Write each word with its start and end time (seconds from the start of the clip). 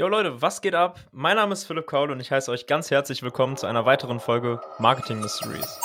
Jo 0.00 0.08
Leute, 0.08 0.40
was 0.40 0.62
geht 0.62 0.74
ab? 0.74 0.98
Mein 1.12 1.36
Name 1.36 1.52
ist 1.52 1.64
Philipp 1.64 1.86
Kaul 1.86 2.10
und 2.10 2.20
ich 2.20 2.32
heiße 2.32 2.50
euch 2.50 2.66
ganz 2.66 2.90
herzlich 2.90 3.22
willkommen 3.22 3.58
zu 3.58 3.66
einer 3.66 3.84
weiteren 3.84 4.18
Folge 4.18 4.58
Marketing 4.78 5.20
Mysteries. 5.20 5.78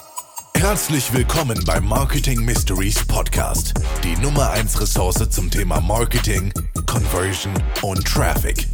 Herzlich 0.56 1.14
willkommen 1.14 1.62
beim 1.66 1.86
Marketing 1.86 2.46
Mysteries 2.46 3.06
Podcast, 3.08 3.74
die 4.06 4.16
Nummer 4.22 4.52
1 4.52 4.80
Ressource 4.80 5.30
zum 5.30 5.52
Thema 5.52 5.82
Marketing, 5.82 6.54
Conversion 6.86 7.54
und 7.82 8.08
Traffic. 8.08 8.66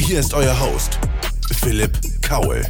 Hier 0.00 0.18
ist 0.18 0.34
euer 0.34 0.58
Host, 0.58 0.98
Philipp 1.60 1.92
Kaul. 2.20 2.64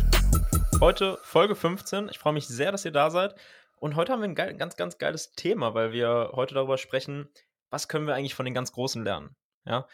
Heute 0.79 1.19
Folge 1.23 1.57
15. 1.57 2.11
Ich 2.11 2.19
freue 2.19 2.35
mich 2.35 2.49
sehr, 2.49 2.71
dass 2.71 2.85
ihr 2.85 2.93
da 2.93 3.09
seid. 3.09 3.35
Und 3.77 3.97
heute 3.97 4.13
haben 4.13 4.21
wir 4.21 4.29
ein 4.29 4.35
geil, 4.35 4.53
ganz, 4.59 4.77
ganz 4.77 4.99
geiles 4.99 5.33
Thema, 5.33 5.73
weil 5.73 5.93
wir 5.93 6.33
heute 6.35 6.53
darüber 6.53 6.77
sprechen, 6.77 7.31
was 7.71 7.89
können 7.89 8.07
wir 8.07 8.15
eigentlich 8.15 8.35
von 8.35 8.45
den 8.45 8.53
ganz 8.53 8.73
Großen 8.73 9.03
lernen. 9.03 9.35
Ja, 9.65 9.87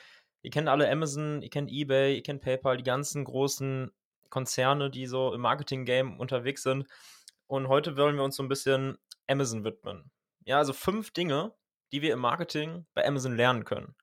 ihr 0.48 0.50
kennt 0.50 0.70
alle 0.70 0.90
Amazon, 0.90 1.42
ihr 1.42 1.50
kennt 1.50 1.70
eBay, 1.70 2.16
ihr 2.16 2.22
kennt 2.22 2.40
PayPal, 2.40 2.78
die 2.78 2.82
ganzen 2.82 3.22
großen 3.22 3.92
Konzerne, 4.30 4.88
die 4.88 5.06
so 5.06 5.34
im 5.34 5.42
Marketing-Game 5.42 6.18
unterwegs 6.18 6.62
sind. 6.62 6.86
Und 7.48 7.68
heute 7.68 7.98
wollen 7.98 8.16
wir 8.16 8.24
uns 8.24 8.36
so 8.36 8.42
ein 8.42 8.48
bisschen 8.48 8.96
Amazon 9.26 9.62
widmen. 9.64 10.10
Ja, 10.46 10.56
also 10.56 10.72
fünf 10.72 11.10
Dinge, 11.10 11.52
die 11.92 12.00
wir 12.00 12.14
im 12.14 12.20
Marketing 12.20 12.86
bei 12.94 13.06
Amazon 13.06 13.36
lernen 13.36 13.66
können. 13.66 13.94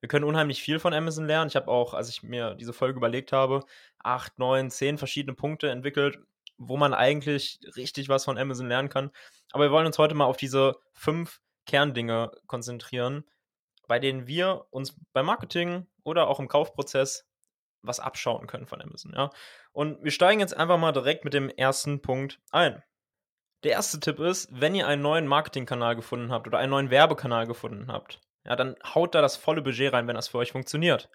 Wir 0.00 0.08
können 0.08 0.24
unheimlich 0.24 0.62
viel 0.62 0.78
von 0.78 0.94
Amazon 0.94 1.26
lernen. 1.26 1.48
Ich 1.48 1.56
habe 1.56 1.68
auch, 1.68 1.92
als 1.92 2.08
ich 2.08 2.22
mir 2.22 2.54
diese 2.54 2.72
Folge 2.72 2.96
überlegt 2.96 3.30
habe, 3.32 3.62
acht, 3.98 4.38
neun, 4.38 4.70
zehn 4.70 4.96
verschiedene 4.96 5.34
Punkte 5.34 5.68
entwickelt, 5.68 6.18
wo 6.56 6.78
man 6.78 6.94
eigentlich 6.94 7.60
richtig 7.76 8.08
was 8.08 8.24
von 8.24 8.38
Amazon 8.38 8.68
lernen 8.68 8.88
kann. 8.88 9.10
Aber 9.52 9.64
wir 9.64 9.72
wollen 9.72 9.86
uns 9.86 9.98
heute 9.98 10.14
mal 10.14 10.24
auf 10.24 10.38
diese 10.38 10.74
fünf 10.94 11.42
Kerndinge 11.66 12.32
konzentrieren, 12.46 13.24
bei 13.92 13.98
denen 13.98 14.26
wir 14.26 14.64
uns 14.70 14.96
beim 15.12 15.26
Marketing 15.26 15.86
oder 16.02 16.26
auch 16.28 16.40
im 16.40 16.48
Kaufprozess 16.48 17.28
was 17.82 18.00
abschauen 18.00 18.46
können 18.46 18.66
von 18.66 18.80
Amazon. 18.80 19.12
Ja? 19.14 19.28
Und 19.72 20.02
wir 20.02 20.10
steigen 20.10 20.40
jetzt 20.40 20.56
einfach 20.56 20.78
mal 20.78 20.92
direkt 20.92 21.26
mit 21.26 21.34
dem 21.34 21.50
ersten 21.50 22.00
Punkt 22.00 22.40
ein. 22.52 22.82
Der 23.64 23.72
erste 23.72 24.00
Tipp 24.00 24.18
ist, 24.18 24.48
wenn 24.50 24.74
ihr 24.74 24.86
einen 24.86 25.02
neuen 25.02 25.26
Marketingkanal 25.26 25.94
gefunden 25.94 26.32
habt 26.32 26.46
oder 26.46 26.56
einen 26.56 26.70
neuen 26.70 26.88
Werbekanal 26.88 27.46
gefunden 27.46 27.92
habt, 27.92 28.18
ja, 28.46 28.56
dann 28.56 28.76
haut 28.82 29.14
da 29.14 29.20
das 29.20 29.36
volle 29.36 29.60
Budget 29.60 29.92
rein, 29.92 30.08
wenn 30.08 30.16
das 30.16 30.28
für 30.28 30.38
euch 30.38 30.52
funktioniert. 30.52 31.10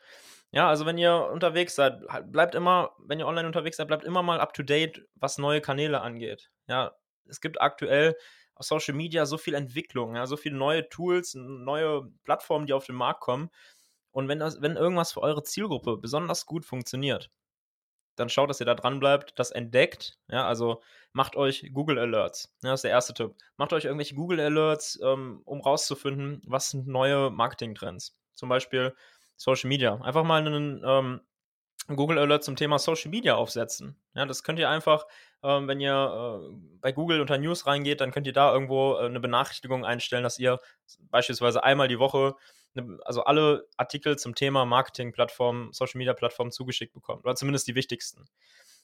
Ja, 0.51 0.69
also 0.69 0.85
wenn 0.85 0.99
ihr 0.99 1.29
unterwegs 1.33 1.73
seid, 1.73 2.03
halt, 2.07 2.31
bleibt 2.31 2.53
immer, 2.53 2.91
wenn 2.99 3.17
ihr 3.17 3.25
online 3.25 3.47
unterwegs 3.47 3.77
seid, 3.77 3.87
bleibt 3.87 4.03
immer 4.03 4.21
mal 4.21 4.39
up 4.39 4.53
to 4.53 4.61
date, 4.61 5.03
was 5.15 5.39
neue 5.39 5.61
Kanäle 5.61 6.01
angeht. 6.01 6.51
Ja, 6.67 6.95
es 7.25 7.41
gibt 7.41 7.59
aktuell 7.59 8.15
auf 8.57 8.65
Social 8.65 8.95
Media 8.95 9.25
so 9.25 9.37
viel 9.37 9.53
Entwicklung, 9.53 10.15
ja, 10.15 10.25
so 10.25 10.37
viele 10.37 10.55
neue 10.57 10.89
Tools, 10.89 11.35
neue 11.35 12.09
Plattformen, 12.23 12.65
die 12.65 12.73
auf 12.73 12.85
den 12.85 12.95
Markt 12.95 13.21
kommen. 13.21 13.49
Und 14.11 14.27
wenn, 14.27 14.39
das, 14.39 14.61
wenn 14.61 14.75
irgendwas 14.75 15.11
für 15.11 15.21
eure 15.21 15.43
Zielgruppe 15.43 15.97
besonders 15.97 16.45
gut 16.45 16.65
funktioniert, 16.65 17.29
dann 18.15 18.29
schaut, 18.29 18.49
dass 18.49 18.59
ihr 18.59 18.65
da 18.65 18.73
dran 18.73 18.99
bleibt, 18.99 19.37
das 19.37 19.51
entdeckt. 19.51 20.17
Ja, 20.27 20.47
also 20.47 20.81
macht 21.13 21.35
euch 21.35 21.69
Google 21.71 21.99
Alerts. 21.99 22.51
Ja, 22.63 22.71
das 22.71 22.79
ist 22.79 22.83
der 22.85 22.91
erste 22.91 23.13
Tipp. 23.13 23.35
Macht 23.57 23.73
euch 23.73 23.85
irgendwelche 23.85 24.15
Google 24.15 24.39
Alerts, 24.39 24.99
ähm, 25.03 25.41
um 25.45 25.61
rauszufinden, 25.61 26.41
was 26.45 26.71
sind 26.71 26.87
neue 26.87 27.29
Marketing-Trends. 27.29 28.17
Zum 28.33 28.49
Beispiel 28.49 28.95
Social 29.35 29.67
Media. 29.67 30.01
Einfach 30.01 30.23
mal 30.23 30.45
einen 30.45 30.81
ähm, 30.83 31.21
Google 31.95 32.19
Alert 32.19 32.43
zum 32.43 32.55
Thema 32.55 32.79
Social 32.79 33.09
Media 33.09 33.35
aufsetzen. 33.35 33.95
Ja, 34.13 34.25
das 34.25 34.43
könnt 34.43 34.59
ihr 34.59 34.69
einfach, 34.69 35.05
ähm, 35.43 35.67
wenn 35.67 35.79
ihr 35.79 35.93
äh, 35.93 36.55
bei 36.81 36.91
Google 36.91 37.21
unter 37.21 37.37
News 37.37 37.65
reingeht, 37.65 38.01
dann 38.01 38.11
könnt 38.11 38.27
ihr 38.27 38.33
da 38.33 38.51
irgendwo 38.51 38.95
äh, 38.95 39.05
eine 39.05 39.19
Benachrichtigung 39.19 39.85
einstellen, 39.85 40.23
dass 40.23 40.37
ihr 40.37 40.59
beispielsweise 40.99 41.63
einmal 41.63 41.87
die 41.87 41.99
Woche, 41.99 42.35
ne, 42.73 42.99
also 43.05 43.23
alle 43.23 43.67
Artikel 43.77 44.17
zum 44.17 44.35
Thema 44.35 44.65
Marketing-Plattformen, 44.65 45.71
Social 45.71 45.97
Media-Plattformen 45.99 46.51
zugeschickt 46.51 46.93
bekommt. 46.93 47.23
Oder 47.23 47.35
zumindest 47.35 47.67
die 47.67 47.75
wichtigsten. 47.75 48.25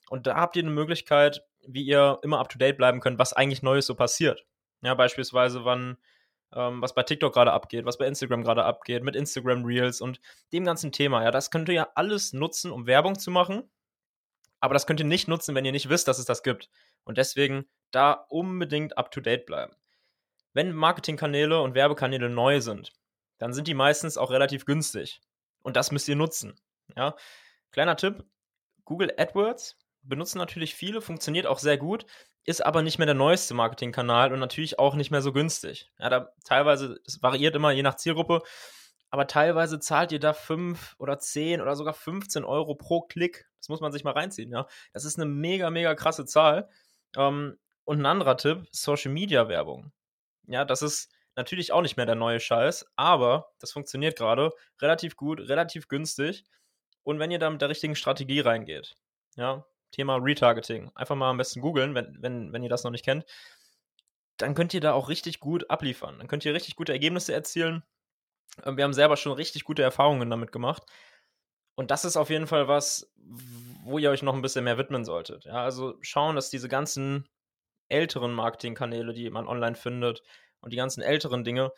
Und 0.09 0.27
da 0.27 0.35
habt 0.35 0.55
ihr 0.55 0.63
eine 0.63 0.71
Möglichkeit, 0.71 1.43
wie 1.65 1.83
ihr 1.83 2.19
immer 2.21 2.39
up 2.39 2.49
to 2.49 2.57
date 2.57 2.77
bleiben 2.77 3.01
könnt, 3.01 3.19
was 3.19 3.33
eigentlich 3.33 3.63
Neues 3.63 3.85
so 3.85 3.95
passiert. 3.95 4.45
Ja, 4.81 4.93
beispielsweise, 4.93 5.65
wann 5.65 5.97
ähm, 6.55 6.81
was 6.81 6.93
bei 6.93 7.03
TikTok 7.03 7.33
gerade 7.33 7.51
abgeht, 7.51 7.85
was 7.85 7.97
bei 7.97 8.07
Instagram 8.07 8.43
gerade 8.43 8.63
abgeht, 8.65 9.03
mit 9.03 9.15
Instagram 9.15 9.65
Reels 9.65 10.01
und 10.01 10.19
dem 10.51 10.65
ganzen 10.65 10.91
Thema. 10.91 11.23
Ja, 11.23 11.31
das 11.31 11.51
könnt 11.51 11.69
ihr 11.69 11.75
ja 11.75 11.89
alles 11.95 12.33
nutzen, 12.33 12.71
um 12.71 12.87
Werbung 12.87 13.17
zu 13.17 13.31
machen. 13.31 13.69
Aber 14.59 14.73
das 14.73 14.87
könnt 14.87 15.01
ihr 15.01 15.05
nicht 15.05 15.27
nutzen, 15.27 15.55
wenn 15.55 15.65
ihr 15.65 15.71
nicht 15.73 15.89
wisst, 15.89 16.07
dass 16.07 16.19
es 16.19 16.25
das 16.25 16.41
gibt. 16.41 16.69
Und 17.03 17.17
deswegen 17.17 17.65
da 17.91 18.13
unbedingt 18.29 18.97
up 18.97 19.11
to 19.11 19.19
date 19.19 19.45
bleiben. 19.45 19.75
Wenn 20.53 20.71
Marketingkanäle 20.71 21.61
und 21.61 21.75
Werbekanäle 21.75 22.29
neu 22.29 22.61
sind, 22.61 22.93
dann 23.39 23.53
sind 23.53 23.67
die 23.67 23.73
meistens 23.73 24.17
auch 24.17 24.31
relativ 24.31 24.65
günstig. 24.65 25.21
Und 25.63 25.75
das 25.75 25.91
müsst 25.91 26.07
ihr 26.07 26.15
nutzen. 26.15 26.55
Ja? 26.95 27.15
Kleiner 27.71 27.97
Tipp: 27.97 28.23
Google 28.85 29.13
AdWords 29.17 29.77
benutzen 30.01 30.37
natürlich 30.37 30.75
viele, 30.75 31.01
funktioniert 31.01 31.47
auch 31.47 31.59
sehr 31.59 31.77
gut, 31.77 32.05
ist 32.45 32.65
aber 32.65 32.81
nicht 32.81 32.97
mehr 32.97 33.05
der 33.05 33.15
neueste 33.15 33.53
Marketingkanal 33.53 34.33
und 34.33 34.39
natürlich 34.39 34.79
auch 34.79 34.95
nicht 34.95 35.11
mehr 35.11 35.21
so 35.21 35.31
günstig. 35.31 35.89
Ja, 35.99 36.09
da 36.09 36.33
teilweise, 36.43 36.99
es 37.05 37.21
variiert 37.21 37.55
immer 37.55 37.71
je 37.71 37.83
nach 37.83 37.95
Zielgruppe, 37.95 38.41
aber 39.09 39.27
teilweise 39.27 39.79
zahlt 39.79 40.11
ihr 40.11 40.19
da 40.19 40.33
5 40.33 40.95
oder 40.97 41.19
10 41.19 41.61
oder 41.61 41.75
sogar 41.75 41.93
15 41.93 42.43
Euro 42.43 42.75
pro 42.75 43.01
Klick. 43.01 43.47
Das 43.59 43.69
muss 43.69 43.79
man 43.79 43.91
sich 43.91 44.03
mal 44.03 44.11
reinziehen, 44.11 44.51
ja. 44.51 44.67
Das 44.91 45.05
ist 45.05 45.17
eine 45.17 45.29
mega, 45.29 45.69
mega 45.69 45.95
krasse 45.95 46.25
Zahl. 46.25 46.69
Ähm, 47.15 47.57
und 47.85 47.99
ein 47.99 48.05
anderer 48.05 48.37
Tipp, 48.37 48.65
Social 48.71 49.11
Media 49.11 49.47
Werbung. 49.47 49.91
Ja, 50.47 50.65
das 50.65 50.81
ist 50.81 51.11
natürlich 51.35 51.71
auch 51.71 51.81
nicht 51.81 51.97
mehr 51.97 52.05
der 52.05 52.15
neue 52.15 52.39
Scheiß, 52.39 52.85
aber 52.95 53.51
das 53.59 53.71
funktioniert 53.71 54.17
gerade 54.17 54.51
relativ 54.81 55.15
gut, 55.15 55.39
relativ 55.39 55.87
günstig. 55.87 56.45
Und 57.03 57.19
wenn 57.19 57.31
ihr 57.31 57.39
da 57.39 57.49
mit 57.49 57.61
der 57.61 57.69
richtigen 57.69 57.95
Strategie 57.95 58.39
reingeht, 58.39 58.95
ja, 59.35 59.65
Thema 59.93 60.17
Retargeting. 60.17 60.91
Einfach 60.95 61.15
mal 61.15 61.29
am 61.29 61.37
besten 61.37 61.61
googeln, 61.61 61.95
wenn, 61.95 62.17
wenn, 62.21 62.51
wenn 62.51 62.63
ihr 62.63 62.69
das 62.69 62.83
noch 62.83 62.91
nicht 62.91 63.05
kennt. 63.05 63.25
Dann 64.37 64.55
könnt 64.55 64.73
ihr 64.73 64.81
da 64.81 64.93
auch 64.93 65.09
richtig 65.09 65.39
gut 65.39 65.69
abliefern. 65.69 66.17
Dann 66.17 66.27
könnt 66.27 66.43
ihr 66.43 66.53
richtig 66.53 66.75
gute 66.75 66.91
Ergebnisse 66.91 67.33
erzielen. 67.33 67.83
Ähm, 68.65 68.77
wir 68.77 68.83
haben 68.83 68.93
selber 68.93 69.15
schon 69.15 69.31
richtig 69.31 69.63
gute 69.63 69.83
Erfahrungen 69.83 70.29
damit 70.29 70.51
gemacht. 70.51 70.83
Und 71.75 71.91
das 71.91 72.05
ist 72.05 72.17
auf 72.17 72.29
jeden 72.29 72.47
Fall 72.47 72.67
was, 72.67 73.11
wo 73.83 73.97
ihr 73.97 74.11
euch 74.11 74.21
noch 74.21 74.33
ein 74.33 74.41
bisschen 74.41 74.63
mehr 74.63 74.77
widmen 74.77 75.05
solltet. 75.05 75.45
Ja, 75.45 75.63
also 75.63 75.95
schauen, 76.01 76.35
dass 76.35 76.49
diese 76.49 76.69
ganzen 76.69 77.27
älteren 77.89 78.33
Marketingkanäle, 78.33 79.13
die 79.13 79.29
man 79.29 79.47
online 79.47 79.75
findet, 79.75 80.23
und 80.61 80.71
die 80.71 80.77
ganzen 80.77 81.01
älteren 81.01 81.43
Dinge, 81.43 81.71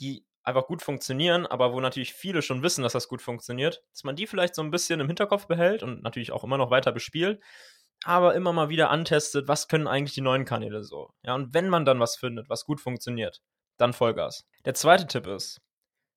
die 0.00 0.25
einfach 0.46 0.66
gut 0.66 0.80
funktionieren, 0.80 1.44
aber 1.44 1.72
wo 1.72 1.80
natürlich 1.80 2.14
viele 2.14 2.40
schon 2.40 2.62
wissen, 2.62 2.82
dass 2.82 2.92
das 2.92 3.08
gut 3.08 3.20
funktioniert, 3.20 3.82
dass 3.90 4.04
man 4.04 4.16
die 4.16 4.26
vielleicht 4.26 4.54
so 4.54 4.62
ein 4.62 4.70
bisschen 4.70 5.00
im 5.00 5.08
Hinterkopf 5.08 5.46
behält 5.46 5.82
und 5.82 6.02
natürlich 6.02 6.30
auch 6.30 6.44
immer 6.44 6.56
noch 6.56 6.70
weiter 6.70 6.92
bespielt, 6.92 7.42
aber 8.04 8.34
immer 8.34 8.52
mal 8.52 8.68
wieder 8.68 8.90
antestet, 8.90 9.48
was 9.48 9.66
können 9.66 9.88
eigentlich 9.88 10.14
die 10.14 10.20
neuen 10.20 10.44
Kanäle 10.44 10.84
so. 10.84 11.10
Ja, 11.22 11.34
und 11.34 11.52
wenn 11.52 11.68
man 11.68 11.84
dann 11.84 11.98
was 11.98 12.16
findet, 12.16 12.48
was 12.48 12.64
gut 12.64 12.80
funktioniert, 12.80 13.42
dann 13.76 13.92
Vollgas. 13.92 14.46
Der 14.64 14.74
zweite 14.74 15.08
Tipp 15.08 15.26
ist, 15.26 15.60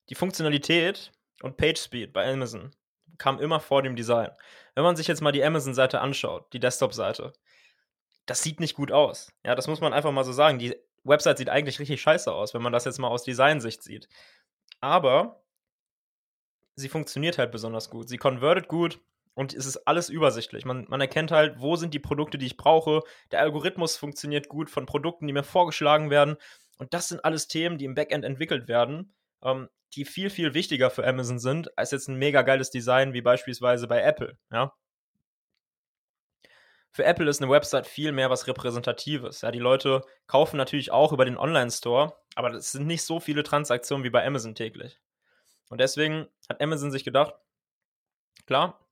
die 0.09 0.15
Funktionalität 0.15 1.11
und 1.41 1.57
Page 1.57 1.79
Speed 1.79 2.13
bei 2.13 2.31
Amazon 2.31 2.71
kam 3.17 3.39
immer 3.39 3.59
vor 3.59 3.81
dem 3.81 3.95
Design. 3.95 4.29
Wenn 4.75 4.83
man 4.83 4.95
sich 4.95 5.07
jetzt 5.07 5.21
mal 5.21 5.31
die 5.31 5.43
Amazon-Seite 5.43 6.01
anschaut, 6.01 6.53
die 6.53 6.59
Desktop-Seite, 6.59 7.33
das 8.27 8.43
sieht 8.43 8.59
nicht 8.59 8.75
gut 8.75 8.91
aus. 8.91 9.33
Ja, 9.43 9.55
das 9.55 9.67
muss 9.67 9.81
man 9.81 9.91
einfach 9.91 10.11
mal 10.11 10.23
so 10.23 10.33
sagen. 10.33 10.59
Die 10.59 10.75
Website 11.03 11.37
sieht 11.37 11.49
eigentlich 11.49 11.79
richtig 11.79 12.01
scheiße 12.01 12.31
aus, 12.31 12.53
wenn 12.53 12.61
man 12.61 12.73
das 12.73 12.85
jetzt 12.85 12.99
mal 12.99 13.07
aus 13.07 13.23
Designsicht 13.23 13.83
sieht. 13.83 14.07
Aber 14.81 15.41
sie 16.75 16.89
funktioniert 16.89 17.37
halt 17.37 17.51
besonders 17.51 17.89
gut. 17.89 18.09
Sie 18.09 18.17
konvertet 18.17 18.67
gut 18.67 18.99
und 19.33 19.53
es 19.53 19.65
ist 19.65 19.87
alles 19.87 20.09
übersichtlich. 20.09 20.65
Man, 20.65 20.85
man 20.89 21.01
erkennt 21.01 21.31
halt, 21.31 21.59
wo 21.59 21.75
sind 21.75 21.93
die 21.93 21.99
Produkte, 21.99 22.37
die 22.37 22.45
ich 22.45 22.57
brauche. 22.57 23.01
Der 23.31 23.41
Algorithmus 23.41 23.97
funktioniert 23.97 24.49
gut 24.49 24.69
von 24.69 24.85
Produkten, 24.85 25.27
die 25.27 25.33
mir 25.33 25.43
vorgeschlagen 25.43 26.09
werden. 26.09 26.37
Und 26.77 26.93
das 26.93 27.09
sind 27.09 27.23
alles 27.23 27.47
Themen, 27.47 27.77
die 27.77 27.85
im 27.85 27.95
Backend 27.95 28.25
entwickelt 28.25 28.67
werden, 28.67 29.13
ähm, 29.43 29.69
die 29.93 30.05
viel, 30.05 30.29
viel 30.29 30.53
wichtiger 30.53 30.89
für 30.89 31.05
Amazon 31.05 31.39
sind, 31.39 31.77
als 31.77 31.91
jetzt 31.91 32.07
ein 32.07 32.17
mega 32.17 32.41
geiles 32.41 32.69
Design 32.69 33.13
wie 33.13 33.21
beispielsweise 33.21 33.87
bei 33.87 34.01
Apple. 34.01 34.37
Ja? 34.51 34.73
Für 36.99 37.05
Apple 37.05 37.29
ist 37.29 37.41
eine 37.41 37.49
Website 37.49 37.87
viel 37.87 38.11
mehr 38.11 38.29
was 38.29 38.45
Repräsentatives. 38.45 39.39
Ja, 39.39 39.51
die 39.51 39.59
Leute 39.59 40.01
kaufen 40.27 40.57
natürlich 40.57 40.91
auch 40.91 41.13
über 41.13 41.23
den 41.23 41.37
Online-Store, 41.37 42.13
aber 42.35 42.51
es 42.51 42.73
sind 42.73 42.87
nicht 42.87 43.03
so 43.03 43.21
viele 43.21 43.43
Transaktionen 43.43 44.03
wie 44.03 44.09
bei 44.09 44.25
Amazon 44.27 44.53
täglich. 44.53 44.99
Und 45.69 45.79
deswegen 45.79 46.27
hat 46.49 46.61
Amazon 46.61 46.91
sich 46.91 47.05
gedacht, 47.05 47.35
klar, 48.47 48.85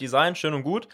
Design 0.00 0.36
schön 0.36 0.54
und 0.54 0.62
gut, 0.62 0.88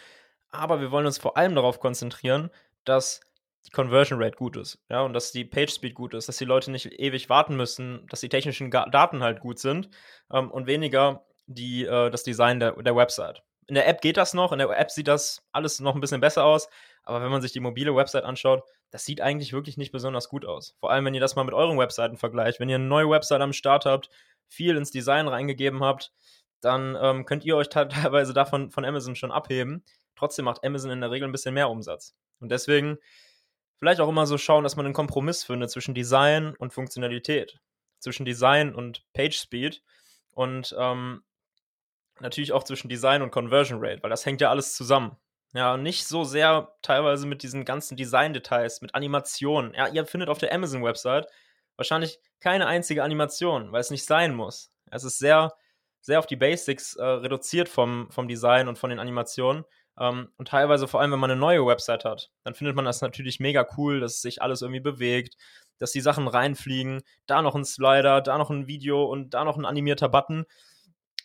aber 0.50 0.80
wir 0.80 0.90
wollen 0.90 1.06
uns 1.06 1.18
vor 1.18 1.36
allem 1.36 1.54
darauf 1.54 1.78
konzentrieren, 1.78 2.50
dass 2.82 3.20
die 3.66 3.70
Conversion 3.70 4.20
Rate 4.20 4.36
gut 4.36 4.56
ist, 4.56 4.82
ja, 4.88 5.02
und 5.02 5.12
dass 5.12 5.30
die 5.30 5.44
Page 5.44 5.72
Speed 5.72 5.94
gut 5.94 6.14
ist, 6.14 6.28
dass 6.28 6.38
die 6.38 6.44
Leute 6.44 6.72
nicht 6.72 6.86
ewig 6.98 7.28
warten 7.28 7.54
müssen, 7.56 8.08
dass 8.08 8.22
die 8.22 8.28
technischen 8.28 8.72
Daten 8.72 9.22
halt 9.22 9.38
gut 9.38 9.60
sind 9.60 9.88
ähm, 10.32 10.50
und 10.50 10.66
weniger 10.66 11.24
die, 11.46 11.84
äh, 11.84 12.10
das 12.10 12.24
Design 12.24 12.58
der, 12.58 12.72
der 12.82 12.96
Website 12.96 13.44
in 13.66 13.74
der 13.74 13.88
App 13.88 14.00
geht 14.00 14.16
das 14.16 14.34
noch, 14.34 14.52
in 14.52 14.58
der 14.58 14.70
App 14.70 14.90
sieht 14.90 15.08
das 15.08 15.42
alles 15.52 15.80
noch 15.80 15.94
ein 15.94 16.00
bisschen 16.00 16.20
besser 16.20 16.44
aus, 16.44 16.68
aber 17.02 17.22
wenn 17.22 17.30
man 17.30 17.42
sich 17.42 17.52
die 17.52 17.60
mobile 17.60 17.94
Website 17.94 18.24
anschaut, 18.24 18.62
das 18.90 19.04
sieht 19.04 19.20
eigentlich 19.20 19.52
wirklich 19.52 19.76
nicht 19.76 19.92
besonders 19.92 20.28
gut 20.28 20.44
aus. 20.44 20.76
Vor 20.80 20.90
allem, 20.90 21.04
wenn 21.04 21.14
ihr 21.14 21.20
das 21.20 21.36
mal 21.36 21.44
mit 21.44 21.54
euren 21.54 21.78
Webseiten 21.78 22.16
vergleicht. 22.16 22.60
Wenn 22.60 22.68
ihr 22.68 22.76
eine 22.76 22.84
neue 22.84 23.10
Website 23.10 23.40
am 23.40 23.52
Start 23.52 23.86
habt, 23.86 24.08
viel 24.48 24.76
ins 24.76 24.90
Design 24.90 25.28
reingegeben 25.28 25.82
habt, 25.82 26.12
dann 26.60 26.96
ähm, 27.00 27.24
könnt 27.26 27.44
ihr 27.44 27.56
euch 27.56 27.68
teilweise 27.70 28.32
davon 28.32 28.70
von 28.70 28.84
Amazon 28.84 29.16
schon 29.16 29.32
abheben. 29.32 29.84
Trotzdem 30.16 30.44
macht 30.44 30.64
Amazon 30.64 30.90
in 30.90 31.00
der 31.00 31.10
Regel 31.10 31.28
ein 31.28 31.32
bisschen 31.32 31.54
mehr 31.54 31.70
Umsatz. 31.70 32.14
Und 32.40 32.50
deswegen 32.50 32.98
vielleicht 33.76 34.00
auch 34.00 34.08
immer 34.08 34.26
so 34.26 34.38
schauen, 34.38 34.64
dass 34.64 34.76
man 34.76 34.86
einen 34.86 34.94
Kompromiss 34.94 35.44
findet 35.44 35.70
zwischen 35.70 35.94
Design 35.94 36.54
und 36.56 36.72
Funktionalität, 36.72 37.58
zwischen 37.98 38.24
Design 38.24 38.74
und 38.74 39.04
Page 39.12 39.36
Speed 39.36 39.82
und 40.32 40.74
ähm, 40.78 41.22
natürlich 42.20 42.52
auch 42.52 42.64
zwischen 42.64 42.88
Design 42.88 43.22
und 43.22 43.30
Conversion 43.30 43.78
Rate, 43.80 44.02
weil 44.02 44.10
das 44.10 44.26
hängt 44.26 44.40
ja 44.40 44.50
alles 44.50 44.74
zusammen. 44.74 45.16
Ja, 45.52 45.76
nicht 45.76 46.06
so 46.06 46.24
sehr 46.24 46.74
teilweise 46.82 47.26
mit 47.26 47.44
diesen 47.44 47.64
ganzen 47.64 47.96
Design-Details, 47.96 48.80
mit 48.80 48.94
Animationen. 48.94 49.72
Ja, 49.74 49.86
ihr 49.86 50.04
findet 50.04 50.28
auf 50.28 50.38
der 50.38 50.52
Amazon-Website 50.52 51.28
wahrscheinlich 51.76 52.18
keine 52.40 52.66
einzige 52.66 53.02
Animation, 53.02 53.72
weil 53.72 53.80
es 53.80 53.90
nicht 53.90 54.04
sein 54.04 54.34
muss. 54.34 54.72
Es 54.90 55.04
ist 55.04 55.18
sehr, 55.18 55.54
sehr 56.00 56.18
auf 56.18 56.26
die 56.26 56.36
Basics 56.36 56.96
äh, 56.96 57.04
reduziert 57.04 57.68
vom, 57.68 58.08
vom 58.10 58.28
Design 58.28 58.68
und 58.68 58.78
von 58.78 58.90
den 58.90 58.98
Animationen. 58.98 59.64
Ähm, 59.98 60.28
und 60.36 60.48
teilweise, 60.48 60.88
vor 60.88 61.00
allem, 61.00 61.12
wenn 61.12 61.20
man 61.20 61.30
eine 61.30 61.40
neue 61.40 61.66
Website 61.66 62.04
hat, 62.04 62.30
dann 62.42 62.54
findet 62.54 62.76
man 62.76 62.84
das 62.84 63.00
natürlich 63.00 63.40
mega 63.40 63.66
cool, 63.76 64.00
dass 64.00 64.20
sich 64.20 64.42
alles 64.42 64.62
irgendwie 64.62 64.80
bewegt, 64.80 65.36
dass 65.78 65.92
die 65.92 66.00
Sachen 66.00 66.28
reinfliegen, 66.28 67.02
da 67.26 67.42
noch 67.42 67.54
ein 67.54 67.64
Slider, 67.64 68.20
da 68.20 68.38
noch 68.38 68.50
ein 68.50 68.66
Video 68.66 69.04
und 69.04 69.34
da 69.34 69.44
noch 69.44 69.56
ein 69.56 69.66
animierter 69.66 70.08
Button. 70.08 70.46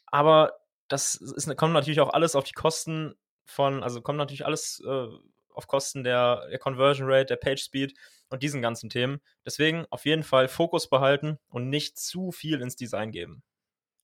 Aber 0.07 0.53
das 0.89 1.15
ist, 1.15 1.55
kommt 1.55 1.73
natürlich 1.73 2.01
auch 2.01 2.13
alles 2.13 2.35
auf 2.35 2.43
die 2.43 2.53
Kosten 2.53 3.15
von, 3.45 3.83
also 3.83 4.01
kommt 4.01 4.17
natürlich 4.17 4.45
alles 4.45 4.83
äh, 4.85 5.07
auf 5.53 5.67
Kosten 5.67 6.03
der, 6.03 6.47
der 6.49 6.59
Conversion 6.59 7.09
Rate, 7.09 7.25
der 7.25 7.35
Page 7.37 7.61
Speed 7.61 7.93
und 8.29 8.43
diesen 8.43 8.61
ganzen 8.61 8.89
Themen. 8.89 9.21
Deswegen 9.45 9.85
auf 9.89 10.05
jeden 10.05 10.23
Fall 10.23 10.47
Fokus 10.47 10.89
behalten 10.89 11.37
und 11.49 11.69
nicht 11.69 11.97
zu 11.97 12.31
viel 12.31 12.61
ins 12.61 12.75
Design 12.75 13.11
geben. 13.11 13.43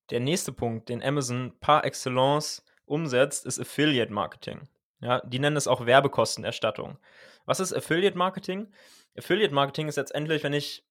Der 0.10 0.20
nächste 0.20 0.52
Punkt, 0.52 0.90
den 0.90 1.04
Amazon 1.04 1.54
par 1.60 1.86
excellence 1.86 2.64
umsetzt, 2.86 3.46
ist 3.46 3.60
Affiliate 3.60 4.14
Marketing. 4.14 4.68
Ja, 5.02 5.22
die 5.26 5.40
nennen 5.40 5.58
es 5.58 5.68
auch 5.68 5.86
Werbekostenerstattung. 5.86 6.98
Was 7.46 7.60
ist 7.60 7.74
Affiliate 7.74 8.18
Marketing? 8.18 8.72
Affiliate 9.18 9.54
Marketing 9.54 9.88
ist 9.88 9.98
letztendlich, 9.98 10.44
wenn 10.44 10.54
ich 10.54 10.86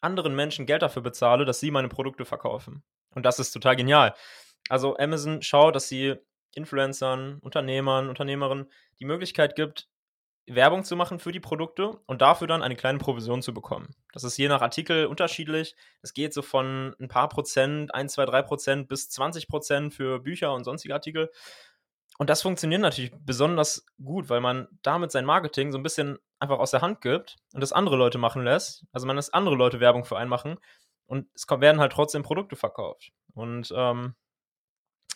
anderen 0.00 0.34
Menschen 0.34 0.66
Geld 0.66 0.82
dafür 0.82 1.02
bezahle, 1.02 1.44
dass 1.44 1.60
sie 1.60 1.70
meine 1.70 1.88
Produkte 1.88 2.24
verkaufen. 2.24 2.82
Und 3.14 3.24
das 3.24 3.38
ist 3.38 3.52
total 3.52 3.76
genial. 3.76 4.14
Also 4.68 4.96
Amazon 4.96 5.42
schaut, 5.42 5.74
dass 5.74 5.88
sie 5.88 6.16
Influencern, 6.54 7.38
Unternehmern, 7.40 8.08
Unternehmerinnen 8.08 8.70
die 8.98 9.04
Möglichkeit 9.04 9.54
gibt, 9.56 9.88
Werbung 10.46 10.82
zu 10.84 10.96
machen 10.96 11.18
für 11.18 11.32
die 11.32 11.40
Produkte 11.40 11.98
und 12.06 12.22
dafür 12.22 12.46
dann 12.46 12.62
eine 12.62 12.76
kleine 12.76 12.98
Provision 12.98 13.42
zu 13.42 13.52
bekommen. 13.52 13.94
Das 14.12 14.24
ist 14.24 14.36
je 14.38 14.48
nach 14.48 14.62
Artikel 14.62 15.06
unterschiedlich. 15.06 15.76
Es 16.02 16.14
geht 16.14 16.32
so 16.32 16.42
von 16.42 16.94
ein 16.98 17.08
paar 17.08 17.28
Prozent, 17.28 17.94
1, 17.94 18.12
2, 18.14 18.26
3 18.26 18.42
Prozent 18.42 18.88
bis 18.88 19.10
20 19.10 19.48
Prozent 19.48 19.94
für 19.94 20.20
Bücher 20.20 20.52
und 20.54 20.64
sonstige 20.64 20.94
Artikel. 20.94 21.30
Und 22.18 22.30
das 22.30 22.42
funktioniert 22.42 22.80
natürlich 22.80 23.12
besonders 23.20 23.86
gut, 24.02 24.28
weil 24.28 24.40
man 24.40 24.68
damit 24.82 25.12
sein 25.12 25.24
Marketing 25.24 25.70
so 25.70 25.78
ein 25.78 25.84
bisschen 25.84 26.18
einfach 26.40 26.58
aus 26.58 26.70
der 26.70 26.80
Hand 26.80 27.00
gibt 27.00 27.36
und 27.52 27.60
das 27.60 27.72
andere 27.72 27.96
Leute 27.96 28.18
machen 28.18 28.42
lässt. 28.42 28.86
Also 28.90 29.06
man 29.06 29.16
lässt 29.16 29.34
andere 29.34 29.54
Leute 29.54 29.80
Werbung 29.80 30.04
für 30.04 30.18
einen 30.18 30.30
machen 30.30 30.56
und 31.06 31.28
es 31.34 31.46
werden 31.48 31.80
halt 31.80 31.92
trotzdem 31.92 32.22
Produkte 32.22 32.56
verkauft. 32.56 33.12
Und 33.34 33.72
ähm, 33.76 34.14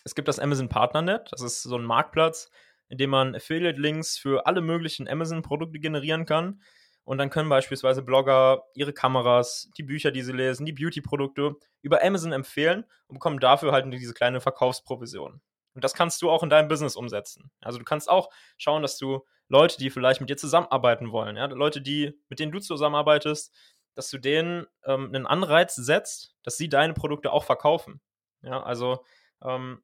es 0.03 0.15
gibt 0.15 0.27
das 0.27 0.39
Amazon 0.39 0.69
Partnernet, 0.69 1.31
das 1.31 1.41
ist 1.41 1.63
so 1.63 1.77
ein 1.77 1.83
Marktplatz, 1.83 2.49
in 2.89 2.97
dem 2.97 3.09
man 3.09 3.35
Affiliate-Links 3.35 4.17
für 4.17 4.45
alle 4.45 4.61
möglichen 4.61 5.07
Amazon-Produkte 5.07 5.79
generieren 5.79 6.25
kann. 6.25 6.61
Und 7.05 7.17
dann 7.17 7.29
können 7.29 7.49
beispielsweise 7.49 8.01
Blogger 8.01 8.63
ihre 8.75 8.93
Kameras, 8.93 9.69
die 9.77 9.83
Bücher, 9.83 10.11
die 10.11 10.21
sie 10.21 10.31
lesen, 10.31 10.65
die 10.65 10.73
Beauty-Produkte 10.73 11.55
über 11.81 12.01
Amazon 12.03 12.31
empfehlen 12.31 12.85
und 13.07 13.15
bekommen 13.15 13.39
dafür 13.39 13.71
halt 13.71 13.91
diese 13.91 14.13
kleine 14.13 14.39
Verkaufsprovision. 14.39 15.41
Und 15.73 15.83
das 15.83 15.93
kannst 15.93 16.21
du 16.21 16.29
auch 16.29 16.43
in 16.43 16.49
deinem 16.49 16.67
Business 16.67 16.95
umsetzen. 16.95 17.51
Also 17.61 17.79
du 17.79 17.83
kannst 17.83 18.09
auch 18.09 18.29
schauen, 18.57 18.81
dass 18.81 18.97
du 18.97 19.25
Leute, 19.49 19.77
die 19.77 19.89
vielleicht 19.89 20.21
mit 20.21 20.29
dir 20.29 20.37
zusammenarbeiten 20.37 21.11
wollen, 21.11 21.35
ja, 21.35 21.45
Leute, 21.45 21.81
die, 21.81 22.17
mit 22.29 22.39
denen 22.39 22.51
du 22.51 22.59
zusammenarbeitest, 22.59 23.53
dass 23.95 24.09
du 24.09 24.17
denen 24.17 24.65
ähm, 24.85 25.07
einen 25.07 25.25
Anreiz 25.25 25.75
setzt, 25.75 26.35
dass 26.43 26.57
sie 26.57 26.69
deine 26.69 26.93
Produkte 26.93 27.31
auch 27.31 27.43
verkaufen. 27.43 28.01
Ja, 28.41 28.63
also 28.63 29.03
ähm, 29.43 29.81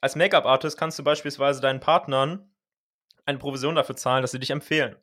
als 0.00 0.16
Make-up-Artist 0.16 0.78
kannst 0.78 0.98
du 0.98 1.04
beispielsweise 1.04 1.60
deinen 1.60 1.80
Partnern 1.80 2.52
eine 3.24 3.38
Provision 3.38 3.74
dafür 3.74 3.96
zahlen, 3.96 4.22
dass 4.22 4.30
sie 4.30 4.38
dich 4.38 4.50
empfehlen. 4.50 4.96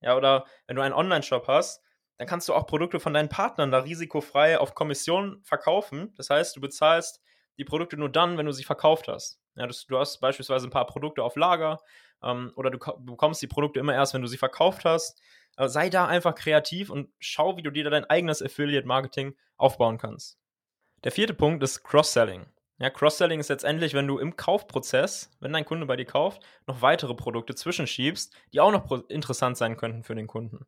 Ja, 0.00 0.16
oder 0.16 0.44
wenn 0.66 0.76
du 0.76 0.82
einen 0.82 0.94
Online-Shop 0.94 1.48
hast, 1.48 1.82
dann 2.18 2.26
kannst 2.26 2.48
du 2.48 2.54
auch 2.54 2.66
Produkte 2.66 3.00
von 3.00 3.14
deinen 3.14 3.28
Partnern 3.28 3.70
da 3.70 3.80
risikofrei 3.80 4.58
auf 4.58 4.74
Kommission 4.74 5.40
verkaufen. 5.42 6.12
Das 6.16 6.30
heißt, 6.30 6.56
du 6.56 6.60
bezahlst 6.60 7.20
die 7.58 7.64
Produkte 7.64 7.96
nur 7.96 8.08
dann, 8.08 8.38
wenn 8.38 8.46
du 8.46 8.52
sie 8.52 8.64
verkauft 8.64 9.08
hast. 9.08 9.40
Ja, 9.56 9.66
das, 9.66 9.86
du 9.86 9.98
hast 9.98 10.20
beispielsweise 10.20 10.66
ein 10.66 10.70
paar 10.70 10.86
Produkte 10.86 11.22
auf 11.22 11.36
Lager 11.36 11.80
ähm, 12.22 12.52
oder 12.56 12.70
du, 12.70 12.78
du, 12.78 13.12
bekommst 13.12 13.42
die 13.42 13.46
Produkte 13.46 13.80
immer 13.80 13.94
erst, 13.94 14.14
wenn 14.14 14.22
du 14.22 14.28
sie 14.28 14.38
verkauft 14.38 14.84
hast. 14.84 15.20
Äh, 15.56 15.68
sei 15.68 15.90
da 15.90 16.06
einfach 16.06 16.34
kreativ 16.34 16.90
und 16.90 17.10
schau, 17.18 17.56
wie 17.56 17.62
du 17.62 17.70
dir 17.70 17.88
dein 17.90 18.04
eigenes 18.04 18.42
Affiliate-Marketing 18.42 19.36
aufbauen 19.56 19.98
kannst. 19.98 20.38
Der 21.04 21.12
vierte 21.12 21.34
Punkt 21.34 21.62
ist 21.62 21.82
Cross-Selling. 21.82 22.46
Ja, 22.82 22.90
Cross-Selling 22.90 23.38
ist 23.38 23.48
letztendlich, 23.48 23.94
wenn 23.94 24.08
du 24.08 24.18
im 24.18 24.34
Kaufprozess, 24.34 25.30
wenn 25.38 25.52
dein 25.52 25.64
Kunde 25.64 25.86
bei 25.86 25.94
dir 25.94 26.04
kauft, 26.04 26.42
noch 26.66 26.82
weitere 26.82 27.14
Produkte 27.14 27.54
zwischenschiebst, 27.54 28.34
die 28.52 28.58
auch 28.58 28.72
noch 28.72 28.90
interessant 29.08 29.56
sein 29.56 29.76
könnten 29.76 30.02
für 30.02 30.16
den 30.16 30.26
Kunden. 30.26 30.66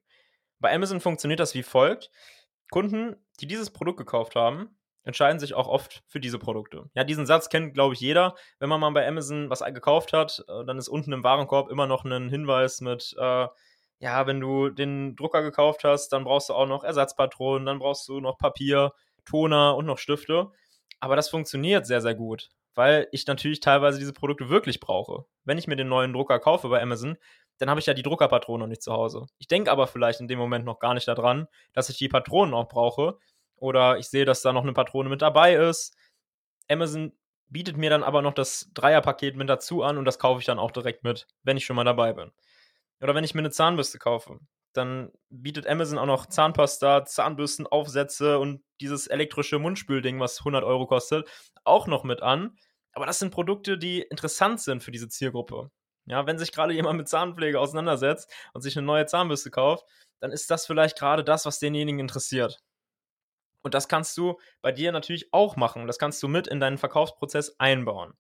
Bei 0.61 0.73
Amazon 0.73 1.01
funktioniert 1.01 1.41
das 1.41 1.57
wie 1.57 1.65
folgt. 1.65 2.13
Kunden, 2.71 3.17
die 3.41 3.49
dieses 3.49 3.73
Produkt 3.73 3.99
gekauft 3.99 4.37
haben, 4.37 4.79
entscheiden 5.03 5.41
sich 5.41 5.55
auch 5.55 5.67
oft 5.67 6.05
für 6.07 6.21
diese 6.21 6.39
Produkte. 6.39 6.89
Ja, 6.95 7.03
diesen 7.03 7.27
Satz 7.27 7.49
kennt, 7.49 7.75
glaube 7.75 7.95
ich, 7.95 8.01
jeder. 8.01 8.37
Wenn 8.61 8.69
man 8.69 8.79
mal 8.79 8.91
bei 8.91 9.09
Amazon 9.09 9.51
was 9.51 9.65
gekauft 9.65 10.13
hat, 10.13 10.45
äh, 10.47 10.65
dann 10.65 10.79
ist 10.79 10.89
unten 10.89 11.13
im 11.13 11.25
Warenkorb 11.25 11.69
immer 11.69 11.89
noch 11.89 12.05
ein 12.05 12.29
Hinweis 12.29 12.81
mit, 12.81 13.13
äh, 13.19 13.49
ja, 13.99 14.27
wenn 14.29 14.39
du 14.39 14.71
den 14.71 15.17
Drucker 15.17 15.43
gekauft 15.43 15.83
hast, 15.83 16.11
dann 16.11 16.23
brauchst 16.23 16.49
du 16.49 16.55
auch 16.55 16.69
noch 16.69 16.85
Ersatzpatronen, 16.85 17.67
dann 17.67 17.81
brauchst 17.81 18.07
du 18.07 18.21
noch 18.21 18.39
Papier, 18.39 18.93
Toner 19.25 19.75
und 19.75 19.87
noch 19.87 19.99
Stifte. 19.99 20.53
Aber 21.01 21.17
das 21.17 21.29
funktioniert 21.29 21.87
sehr, 21.87 22.01
sehr 22.01 22.15
gut, 22.15 22.51
weil 22.75 23.09
ich 23.13 23.27
natürlich 23.27 23.61
teilweise 23.61 23.99
diese 23.99 24.13
Produkte 24.13 24.49
wirklich 24.49 24.81
brauche. 24.81 25.25
Wenn 25.45 25.59
ich 25.59 25.67
mir 25.67 25.77
den 25.77 25.89
neuen 25.89 26.13
Drucker 26.13 26.39
kaufe 26.39 26.69
bei 26.69 26.81
Amazon, 26.81 27.17
dann 27.59 27.71
habe 27.71 27.81
ich 27.81 27.87
ja 27.87 27.95
die 27.95 28.03
Druckerpatronen 28.03 28.61
noch 28.61 28.69
nicht 28.69 28.83
zu 28.83 28.93
Hause. 28.93 29.27
Ich 29.39 29.47
denke 29.47 29.71
aber 29.71 29.87
vielleicht 29.87 30.21
in 30.21 30.29
dem 30.29 30.39
Moment 30.39 30.65
noch 30.65 30.79
gar 30.79 30.95
nicht 30.95 31.07
daran, 31.07 31.47
dass 31.73 31.89
ich 31.89 31.99
die 31.99 32.09
Patronen 32.09 32.55
auch 32.55 32.69
brauche. 32.69 33.19
Oder 33.57 33.99
ich 33.99 34.09
sehe, 34.09 34.25
dass 34.25 34.43
da 34.43 34.53
noch 34.53 34.63
eine 34.63 34.73
Patrone 34.73 35.09
mit 35.09 35.23
dabei 35.23 35.55
ist. 35.55 35.97
Amazon 36.69 37.13
bietet 37.47 37.77
mir 37.77 37.91
dann 37.91 38.03
aber 38.03 38.23
noch 38.23 38.35
das 38.35 38.71
Dreierpaket 38.75 39.37
mit 39.37 39.49
dazu 39.49 39.83
an 39.83 39.99
und 39.99 40.05
das 40.05 40.19
kaufe 40.19 40.41
ich 40.41 40.47
dann 40.47 40.59
auch 40.59 40.73
direkt 40.73 41.05
mit, 41.05 41.29
wenn 41.43 41.57
ich 41.57 41.65
schon 41.65 41.77
mal 41.77 41.85
dabei 41.85 42.13
bin. 42.13 42.33
Oder 43.01 43.15
wenn 43.15 43.25
ich 43.25 43.35
mir 43.35 43.41
eine 43.41 43.51
Zahnbürste 43.51 43.99
kaufe 43.99 44.41
dann 44.77 45.13
bietet 45.31 45.67
Amazon 45.67 45.99
auch 45.99 46.07
noch 46.07 46.27
Zahnpasta, 46.27 47.05
Zahnbürstenaufsätze 47.05 48.39
und 48.39 48.63
dieses 48.81 49.07
elektrische 49.07 49.59
Mundspülding, 49.59 50.21
was 50.21 50.41
100 50.41 50.65
Euro 50.65 50.87
kostet, 50.87 51.29
auch 51.65 51.87
noch 51.87 52.05
mit 52.05 52.23
an. 52.23 52.59
Aber 52.93 53.07
das 53.07 53.19
sind 53.19 53.31
Produkte, 53.31 53.79
die 53.79 54.03
interessant 54.03 54.61
sind 54.61 54.83
für 54.83 54.91
diese 54.91 55.09
Zielgruppe. 55.09 55.71
Ja, 56.07 56.27
wenn 56.27 56.39
sich 56.39 56.53
gerade 56.53 56.75
jemand 56.75 56.99
mit 56.99 57.09
Zahnpflege 57.09 57.59
auseinandersetzt 57.59 58.31
und 58.53 58.61
sich 58.61 58.77
eine 58.77 58.87
neue 58.87 59.07
Zahnbürste 59.07 59.51
kauft, 59.51 59.87
dann 60.21 60.33
ist 60.33 60.51
das 60.51 60.67
vielleicht 60.67 60.99
gerade 60.99 61.25
das, 61.25 61.47
was 61.47 61.59
denjenigen 61.59 62.01
interessiert. 62.01 62.61
Und 63.63 63.73
das 63.73 63.89
kannst 63.89 64.17
du 64.19 64.39
bei 64.61 64.73
dir 64.73 64.93
natürlich 64.93 65.33
auch 65.33 65.57
machen. 65.57 65.87
Das 65.87 65.99
kannst 65.99 66.23
du 66.23 66.29
mit 66.29 66.47
in 66.47 66.61
deinen 66.61 66.77
Verkaufsprozess 66.77 67.57
einbauen. 67.59 68.13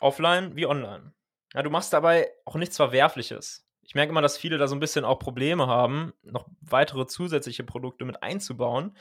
Offline 0.00 0.56
wie 0.56 0.66
online. 0.66 1.12
Ja, 1.52 1.62
du 1.62 1.70
machst 1.70 1.92
dabei 1.92 2.32
auch 2.46 2.54
nichts 2.54 2.76
Verwerfliches 2.76 3.67
ich 3.88 3.94
merke 3.94 4.10
immer, 4.10 4.20
dass 4.20 4.36
viele 4.36 4.58
da 4.58 4.68
so 4.68 4.76
ein 4.76 4.80
bisschen 4.80 5.06
auch 5.06 5.18
Probleme 5.18 5.66
haben, 5.66 6.12
noch 6.22 6.46
weitere 6.60 7.06
zusätzliche 7.06 7.64
Produkte 7.64 8.04
mit 8.04 8.22
einzubauen. 8.22 8.94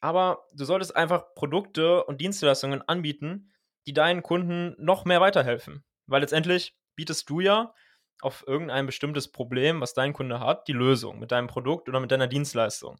Aber 0.00 0.48
du 0.52 0.64
solltest 0.64 0.96
einfach 0.96 1.32
Produkte 1.36 2.02
und 2.04 2.20
Dienstleistungen 2.20 2.82
anbieten, 2.88 3.52
die 3.86 3.92
deinen 3.92 4.24
Kunden 4.24 4.74
noch 4.78 5.04
mehr 5.04 5.20
weiterhelfen. 5.20 5.84
Weil 6.06 6.22
letztendlich 6.22 6.76
bietest 6.96 7.30
du 7.30 7.38
ja 7.38 7.72
auf 8.20 8.42
irgendein 8.48 8.86
bestimmtes 8.86 9.30
Problem, 9.30 9.80
was 9.80 9.94
dein 9.94 10.12
Kunde 10.12 10.40
hat, 10.40 10.66
die 10.66 10.72
Lösung 10.72 11.20
mit 11.20 11.30
deinem 11.30 11.46
Produkt 11.46 11.88
oder 11.88 12.00
mit 12.00 12.10
deiner 12.10 12.26
Dienstleistung. 12.26 12.98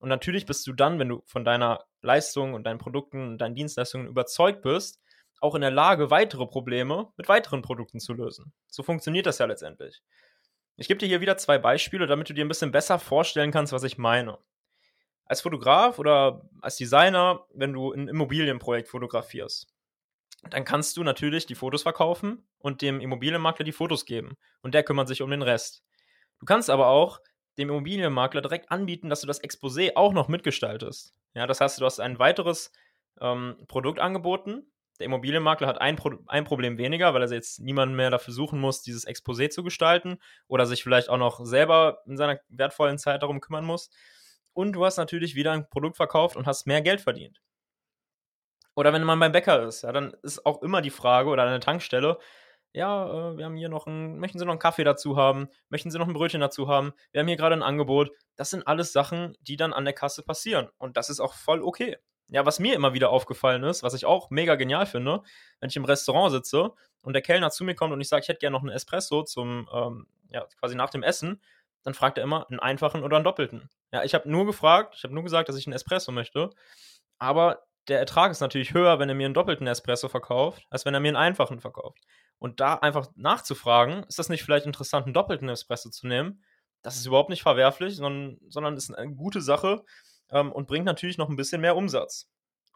Und 0.00 0.10
natürlich 0.10 0.44
bist 0.44 0.66
du 0.66 0.74
dann, 0.74 0.98
wenn 0.98 1.08
du 1.08 1.22
von 1.24 1.46
deiner 1.46 1.86
Leistung 2.02 2.52
und 2.52 2.64
deinen 2.64 2.78
Produkten 2.78 3.26
und 3.26 3.38
deinen 3.38 3.54
Dienstleistungen 3.54 4.06
überzeugt 4.06 4.60
bist, 4.60 5.00
auch 5.40 5.54
in 5.54 5.62
der 5.62 5.70
Lage, 5.70 6.10
weitere 6.10 6.46
Probleme 6.46 7.10
mit 7.16 7.26
weiteren 7.30 7.62
Produkten 7.62 8.00
zu 8.00 8.12
lösen. 8.12 8.52
So 8.66 8.82
funktioniert 8.82 9.24
das 9.24 9.38
ja 9.38 9.46
letztendlich. 9.46 10.02
Ich 10.80 10.86
gebe 10.86 10.98
dir 10.98 11.08
hier 11.08 11.20
wieder 11.20 11.36
zwei 11.36 11.58
Beispiele, 11.58 12.06
damit 12.06 12.30
du 12.30 12.34
dir 12.34 12.44
ein 12.44 12.48
bisschen 12.48 12.70
besser 12.70 13.00
vorstellen 13.00 13.50
kannst, 13.50 13.72
was 13.72 13.82
ich 13.82 13.98
meine. 13.98 14.38
Als 15.24 15.40
Fotograf 15.40 15.98
oder 15.98 16.48
als 16.60 16.76
Designer, 16.76 17.44
wenn 17.52 17.72
du 17.72 17.92
ein 17.92 18.06
Immobilienprojekt 18.06 18.88
fotografierst, 18.88 19.66
dann 20.50 20.64
kannst 20.64 20.96
du 20.96 21.02
natürlich 21.02 21.46
die 21.46 21.56
Fotos 21.56 21.82
verkaufen 21.82 22.46
und 22.58 22.80
dem 22.80 23.00
Immobilienmakler 23.00 23.64
die 23.64 23.72
Fotos 23.72 24.06
geben. 24.06 24.36
Und 24.62 24.72
der 24.72 24.84
kümmert 24.84 25.08
sich 25.08 25.20
um 25.20 25.32
den 25.32 25.42
Rest. 25.42 25.82
Du 26.38 26.46
kannst 26.46 26.70
aber 26.70 26.86
auch 26.86 27.20
dem 27.58 27.70
Immobilienmakler 27.70 28.40
direkt 28.40 28.70
anbieten, 28.70 29.10
dass 29.10 29.20
du 29.20 29.26
das 29.26 29.42
Exposé 29.42 29.96
auch 29.96 30.12
noch 30.12 30.28
mitgestaltest. 30.28 31.12
Ja, 31.34 31.48
das 31.48 31.60
heißt, 31.60 31.80
du 31.80 31.86
hast 31.86 31.98
ein 31.98 32.20
weiteres 32.20 32.70
ähm, 33.20 33.56
Produkt 33.66 33.98
angeboten, 33.98 34.70
Der 34.98 35.06
Immobilienmakler 35.06 35.68
hat 35.68 35.80
ein, 35.80 35.96
Pro 35.96 36.18
ein 36.26 36.44
Problem 36.44 36.78
weniger, 36.78 37.14
weil 37.14 37.22
er 37.22 37.30
jetzt 37.30 37.60
niemanden 37.60 37.94
mehr 37.94 38.10
dafür 38.10 38.34
suchen 38.34 38.60
muss, 38.60 38.82
dieses 38.82 39.06
Exposé 39.06 39.48
zu 39.48 39.62
gestalten 39.62 40.18
oder 40.48 40.66
sich 40.66 40.82
vielleicht 40.82 41.08
auch 41.08 41.18
noch 41.18 41.44
selber 41.44 42.02
in 42.06 42.16
seiner 42.16 42.40
wertvollen 42.48 42.98
Zeit 42.98 43.22
darum 43.22 43.40
kümmern 43.40 43.64
muss. 43.64 43.90
Und 44.52 44.72
du 44.72 44.84
hast 44.84 44.96
natürlich 44.96 45.34
wieder 45.34 45.52
ein 45.52 45.68
Produkt 45.68 45.96
verkauft 45.96 46.36
und 46.36 46.46
hast 46.46 46.66
mehr 46.66 46.82
Geld 46.82 47.00
verdient. 47.00 47.40
Oder 48.74 48.92
wenn 48.92 49.04
man 49.04 49.18
beim 49.18 49.32
Bäcker 49.32 49.62
ist, 49.64 49.82
ja, 49.82 49.92
dann 49.92 50.14
ist 50.22 50.46
auch 50.46 50.62
immer 50.62 50.82
die 50.82 50.90
Frage 50.90 51.30
oder 51.30 51.42
an 51.44 51.50
der 51.50 51.60
Tankstelle, 51.60 52.18
ja, 52.72 53.32
äh, 53.32 53.36
wir 53.36 53.44
haben 53.44 53.56
hier 53.56 53.68
noch 53.68 53.86
ein, 53.86 54.18
möchten 54.18 54.38
Sie 54.38 54.44
noch 54.44 54.52
einen 54.52 54.60
Kaffee 54.60 54.84
dazu 54.84 55.16
haben? 55.16 55.48
Möchten 55.68 55.90
Sie 55.90 55.98
noch 55.98 56.06
ein 56.06 56.12
Brötchen 56.14 56.40
dazu 56.40 56.68
haben? 56.68 56.92
Wir 57.12 57.20
haben 57.20 57.28
hier 57.28 57.36
gerade 57.36 57.56
ein 57.56 57.62
Angebot. 57.62 58.10
Das 58.36 58.50
sind 58.50 58.66
alles 58.66 58.92
Sachen, 58.92 59.36
die 59.40 59.56
dann 59.56 59.72
an 59.72 59.84
der 59.84 59.94
Kasse 59.94 60.22
passieren. 60.22 60.68
Und 60.78 60.96
das 60.96 61.10
ist 61.10 61.20
auch 61.20 61.34
voll 61.34 61.62
okay. 61.62 61.96
Ja, 62.30 62.44
was 62.44 62.58
mir 62.58 62.74
immer 62.74 62.92
wieder 62.92 63.10
aufgefallen 63.10 63.62
ist, 63.64 63.82
was 63.82 63.94
ich 63.94 64.04
auch 64.04 64.30
mega 64.30 64.54
genial 64.56 64.86
finde, 64.86 65.22
wenn 65.60 65.70
ich 65.70 65.76
im 65.76 65.84
Restaurant 65.84 66.30
sitze 66.30 66.72
und 67.00 67.14
der 67.14 67.22
Kellner 67.22 67.50
zu 67.50 67.64
mir 67.64 67.74
kommt 67.74 67.92
und 67.92 68.00
ich 68.00 68.08
sage, 68.08 68.22
ich 68.22 68.28
hätte 68.28 68.40
gerne 68.40 68.54
noch 68.54 68.62
einen 68.62 68.72
Espresso 68.72 69.22
zum, 69.22 69.68
ähm, 69.72 70.06
ja, 70.30 70.46
quasi 70.60 70.74
nach 70.74 70.90
dem 70.90 71.02
Essen, 71.02 71.40
dann 71.84 71.94
fragt 71.94 72.18
er 72.18 72.24
immer 72.24 72.46
einen 72.50 72.60
einfachen 72.60 73.02
oder 73.02 73.16
einen 73.16 73.24
doppelten. 73.24 73.70
Ja, 73.92 74.04
ich 74.04 74.14
habe 74.14 74.30
nur 74.30 74.44
gefragt, 74.44 74.94
ich 74.96 75.04
habe 75.04 75.14
nur 75.14 75.22
gesagt, 75.22 75.48
dass 75.48 75.56
ich 75.56 75.66
einen 75.66 75.74
Espresso 75.74 76.12
möchte, 76.12 76.50
aber 77.18 77.62
der 77.88 77.98
Ertrag 77.98 78.30
ist 78.30 78.40
natürlich 78.40 78.74
höher, 78.74 78.98
wenn 78.98 79.08
er 79.08 79.14
mir 79.14 79.24
einen 79.24 79.34
doppelten 79.34 79.66
Espresso 79.66 80.08
verkauft, 80.08 80.66
als 80.68 80.84
wenn 80.84 80.94
er 80.94 81.00
mir 81.00 81.08
einen 81.08 81.16
einfachen 81.16 81.60
verkauft. 81.60 82.04
Und 82.38 82.60
da 82.60 82.74
einfach 82.74 83.08
nachzufragen, 83.16 84.04
ist 84.04 84.18
das 84.18 84.28
nicht 84.28 84.44
vielleicht 84.44 84.66
interessant, 84.66 85.06
einen 85.06 85.14
doppelten 85.14 85.48
Espresso 85.48 85.88
zu 85.90 86.06
nehmen? 86.06 86.44
Das 86.82 86.96
ist 86.96 87.06
überhaupt 87.06 87.30
nicht 87.30 87.42
verwerflich, 87.42 87.96
sondern, 87.96 88.38
sondern 88.48 88.76
ist 88.76 88.94
eine 88.94 89.14
gute 89.14 89.40
Sache 89.40 89.84
ähm, 90.30 90.52
und 90.52 90.66
bringt 90.66 90.86
natürlich 90.86 91.18
noch 91.18 91.28
ein 91.28 91.36
bisschen 91.36 91.60
mehr 91.60 91.76
Umsatz. 91.76 92.28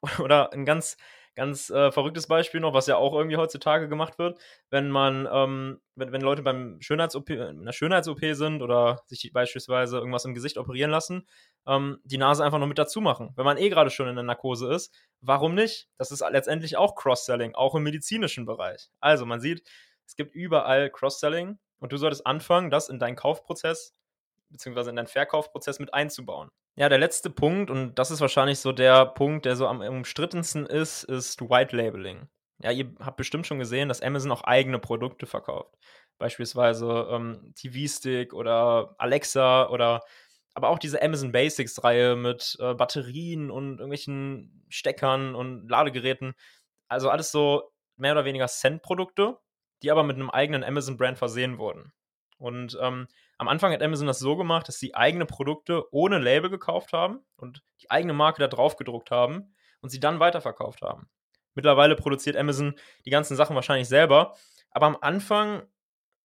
Oder 0.18 0.52
ein 0.52 0.64
ganz, 0.64 0.96
ganz 1.34 1.70
äh, 1.70 1.92
verrücktes 1.92 2.26
Beispiel 2.26 2.60
noch, 2.60 2.74
was 2.74 2.86
ja 2.86 2.96
auch 2.96 3.14
irgendwie 3.14 3.36
heutzutage 3.36 3.88
gemacht 3.88 4.18
wird, 4.18 4.38
wenn 4.70 4.90
man, 4.90 5.28
ähm, 5.32 5.80
wenn, 5.94 6.12
wenn 6.12 6.20
Leute 6.20 6.42
beim 6.42 6.80
Schönheits-OP, 6.80 7.30
in 7.30 7.60
einer 7.60 7.72
Schönheits-OP 7.72 8.20
sind 8.32 8.62
oder 8.62 9.02
sich 9.06 9.32
beispielsweise 9.32 9.98
irgendwas 9.98 10.24
im 10.24 10.34
Gesicht 10.34 10.58
operieren 10.58 10.90
lassen, 10.90 11.26
ähm, 11.66 12.00
die 12.04 12.18
Nase 12.18 12.44
einfach 12.44 12.58
noch 12.58 12.66
mit 12.66 12.78
dazu 12.78 13.00
machen. 13.00 13.30
Wenn 13.36 13.44
man 13.44 13.58
eh 13.58 13.68
gerade 13.68 13.90
schon 13.90 14.08
in 14.08 14.16
der 14.16 14.24
Narkose 14.24 14.72
ist, 14.72 14.92
warum 15.20 15.54
nicht? 15.54 15.88
Das 15.98 16.10
ist 16.10 16.24
letztendlich 16.28 16.76
auch 16.76 16.96
Cross-Selling, 16.96 17.54
auch 17.54 17.74
im 17.74 17.84
medizinischen 17.84 18.44
Bereich. 18.44 18.90
Also 19.00 19.24
man 19.24 19.40
sieht, 19.40 19.62
es 20.04 20.16
gibt 20.16 20.34
überall 20.34 20.90
Cross-Selling 20.90 21.58
und 21.78 21.92
du 21.92 21.96
solltest 21.96 22.26
anfangen, 22.26 22.70
das 22.70 22.88
in 22.88 22.98
deinen 22.98 23.16
Kaufprozess 23.16 23.94
beziehungsweise 24.52 24.90
in 24.90 24.96
deinen 24.96 25.06
Verkaufprozess 25.06 25.78
mit 25.78 25.94
einzubauen. 25.94 26.50
Ja, 26.74 26.88
der 26.88 26.98
letzte 26.98 27.28
Punkt, 27.28 27.70
und 27.70 27.98
das 27.98 28.10
ist 28.10 28.20
wahrscheinlich 28.22 28.58
so 28.58 28.72
der 28.72 29.04
Punkt, 29.06 29.44
der 29.44 29.56
so 29.56 29.66
am 29.66 29.82
umstrittensten 29.82 30.64
ist, 30.64 31.04
ist 31.04 31.40
White 31.42 31.76
Labeling. 31.76 32.28
Ja, 32.60 32.70
ihr 32.70 32.94
habt 33.00 33.18
bestimmt 33.18 33.46
schon 33.46 33.58
gesehen, 33.58 33.88
dass 33.88 34.00
Amazon 34.00 34.32
auch 34.32 34.44
eigene 34.44 34.78
Produkte 34.78 35.26
verkauft. 35.26 35.74
Beispielsweise 36.18 37.08
ähm, 37.10 37.52
TV-Stick 37.56 38.32
oder 38.32 38.94
Alexa 38.98 39.68
oder 39.68 40.00
aber 40.54 40.68
auch 40.68 40.78
diese 40.78 41.02
Amazon 41.02 41.32
Basics-Reihe 41.32 42.16
mit 42.16 42.56
äh, 42.60 42.74
Batterien 42.74 43.50
und 43.50 43.78
irgendwelchen 43.78 44.64
Steckern 44.68 45.34
und 45.34 45.68
Ladegeräten. 45.68 46.34
Also 46.88 47.10
alles 47.10 47.32
so 47.32 47.72
mehr 47.96 48.12
oder 48.12 48.24
weniger 48.24 48.48
Cent-Produkte, 48.48 49.38
die 49.82 49.90
aber 49.90 50.04
mit 50.04 50.16
einem 50.16 50.30
eigenen 50.30 50.64
Amazon-Brand 50.64 51.18
versehen 51.18 51.58
wurden. 51.58 51.92
Und 52.42 52.76
ähm, 52.80 53.06
am 53.38 53.46
Anfang 53.46 53.72
hat 53.72 53.82
Amazon 53.82 54.08
das 54.08 54.18
so 54.18 54.36
gemacht, 54.36 54.66
dass 54.66 54.78
sie 54.78 54.96
eigene 54.96 55.26
Produkte 55.26 55.84
ohne 55.92 56.18
Label 56.18 56.50
gekauft 56.50 56.92
haben 56.92 57.20
und 57.36 57.62
die 57.80 57.90
eigene 57.90 58.14
Marke 58.14 58.40
da 58.40 58.48
drauf 58.48 58.76
gedruckt 58.76 59.12
haben 59.12 59.54
und 59.80 59.90
sie 59.90 60.00
dann 60.00 60.18
weiterverkauft 60.18 60.82
haben. 60.82 61.08
Mittlerweile 61.54 61.94
produziert 61.94 62.36
Amazon 62.36 62.74
die 63.04 63.10
ganzen 63.10 63.36
Sachen 63.36 63.54
wahrscheinlich 63.54 63.88
selber, 63.88 64.34
aber 64.70 64.86
am 64.86 64.96
Anfang, 65.00 65.62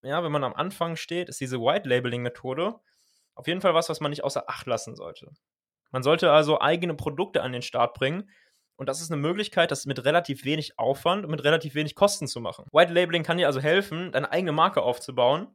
ja, 0.02 0.24
wenn 0.24 0.32
man 0.32 0.44
am 0.44 0.56
Anfang 0.56 0.96
steht, 0.96 1.30
ist 1.30 1.40
diese 1.40 1.60
White 1.60 1.88
Labeling 1.88 2.24
Methode 2.24 2.80
auf 3.36 3.46
jeden 3.46 3.62
Fall 3.62 3.76
was, 3.76 3.88
was 3.88 4.00
man 4.00 4.10
nicht 4.10 4.24
außer 4.24 4.50
Acht 4.50 4.66
lassen 4.66 4.96
sollte. 4.96 5.32
Man 5.92 6.02
sollte 6.02 6.32
also 6.32 6.60
eigene 6.60 6.96
Produkte 6.96 7.44
an 7.44 7.54
den 7.54 7.62
Start 7.62 7.94
bringen. 7.94 8.32
Und 8.76 8.90
das 8.90 9.02
ist 9.02 9.12
eine 9.12 9.22
Möglichkeit, 9.22 9.70
das 9.70 9.86
mit 9.86 10.04
relativ 10.04 10.46
wenig 10.46 10.80
Aufwand 10.80 11.26
und 11.26 11.32
mit 11.32 11.44
relativ 11.44 11.76
wenig 11.76 11.94
Kosten 11.94 12.28
zu 12.28 12.42
machen. 12.42 12.66
White 12.72 12.92
Labeling 12.92 13.22
kann 13.22 13.38
dir 13.38 13.46
also 13.46 13.60
helfen, 13.60 14.12
deine 14.12 14.32
eigene 14.32 14.52
Marke 14.52 14.82
aufzubauen. 14.82 15.48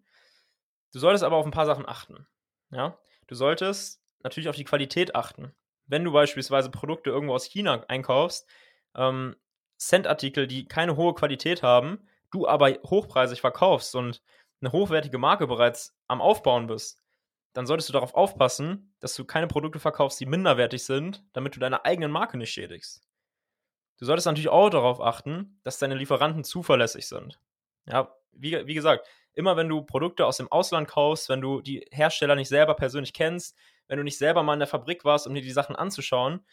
Du 0.93 0.99
solltest 0.99 1.25
aber 1.25 1.37
auf 1.37 1.45
ein 1.45 1.53
paar 1.53 1.67
Sachen 1.67 1.89
achten. 1.89 2.27
Ja? 2.71 2.99
Du 3.27 3.35
solltest 3.35 4.03
natürlich 4.23 4.49
auf 4.49 4.57
die 4.57 4.65
Qualität 4.65 5.15
achten. 5.15 5.55
Wenn 5.87 6.05
du 6.05 6.13
beispielsweise 6.13 6.71
Produkte 6.71 7.11
irgendwo 7.11 7.35
aus 7.35 7.45
China 7.45 7.85
einkaufst, 7.89 8.49
ähm, 8.95 9.37
Cent-Artikel, 9.79 10.47
die 10.47 10.67
keine 10.67 10.97
hohe 10.97 11.15
Qualität 11.15 11.63
haben, 11.63 12.07
du 12.31 12.47
aber 12.47 12.71
hochpreisig 12.85 13.41
verkaufst 13.41 13.95
und 13.97 14.23
eine 14.61 14.73
hochwertige 14.73 15.19
Marke 15.19 15.47
bereits 15.47 15.97
am 16.07 16.21
Aufbauen 16.21 16.69
bist, 16.69 17.03
dann 17.53 17.67
solltest 17.67 17.89
du 17.89 17.93
darauf 17.93 18.15
aufpassen, 18.15 18.95
dass 19.01 19.15
du 19.15 19.25
keine 19.25 19.49
Produkte 19.49 19.81
verkaufst, 19.81 20.21
die 20.21 20.27
minderwertig 20.27 20.85
sind, 20.85 21.25
damit 21.33 21.57
du 21.57 21.61
deine 21.61 21.85
eigenen 21.85 22.11
Marke 22.11 22.39
nicht 22.39 22.53
schädigst. 22.53 23.03
Du 23.99 24.07
solltest 24.07 24.27
natürlich 24.27 24.49
auch 24.49 24.71
darauf 24.71 25.01
achten, 25.01 25.61
dass 25.63 25.79
deine 25.79 25.95
Lieferanten 25.95 26.45
zuverlässig 26.45 27.07
sind. 27.07 27.39
Ja, 27.87 28.15
wie, 28.33 28.67
wie 28.67 28.75
gesagt, 28.75 29.07
immer 29.35 29.57
wenn 29.57 29.69
du 29.69 29.83
Produkte 29.83 30.27
aus 30.27 30.37
dem 30.37 30.51
Ausland 30.51 30.89
kaufst, 30.89 31.29
wenn 31.29 31.41
du 31.41 31.61
die 31.61 31.87
Hersteller 31.91 32.35
nicht 32.35 32.49
selber 32.49 32.75
persönlich 32.75 33.13
kennst, 33.13 33.57
wenn 33.89 33.99
du 33.99 34.05
nicht 34.05 34.19
selber 34.19 34.43
mal 34.43 34.55
in 34.55 34.61
der 34.61 34.69
Fabrik 34.69 35.05
warst, 35.05 35.27
um 35.27 35.35
dir 35.35 35.43
die 35.43 35.51
Sachen 35.51 35.77
anzuschauen, 35.77 36.45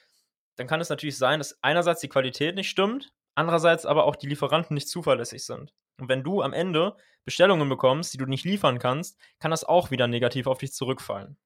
dann 0.55 0.67
kann 0.67 0.81
es 0.81 0.89
natürlich 0.89 1.17
sein, 1.17 1.39
dass 1.39 1.57
einerseits 1.61 2.01
die 2.01 2.09
Qualität 2.09 2.55
nicht 2.55 2.69
stimmt, 2.69 3.13
andererseits 3.35 3.85
aber 3.85 4.05
auch 4.05 4.15
die 4.15 4.27
Lieferanten 4.27 4.73
nicht 4.73 4.89
zuverlässig 4.89 5.45
sind. 5.45 5.73
Und 5.97 6.09
wenn 6.09 6.23
du 6.23 6.41
am 6.41 6.53
Ende 6.53 6.95
Bestellungen 7.25 7.69
bekommst, 7.69 8.13
die 8.13 8.17
du 8.17 8.25
nicht 8.25 8.45
liefern 8.45 8.79
kannst, 8.79 9.19
kann 9.39 9.51
das 9.51 9.63
auch 9.63 9.91
wieder 9.91 10.07
negativ 10.07 10.47
auf 10.47 10.57
dich 10.57 10.73
zurückfallen. 10.73 11.37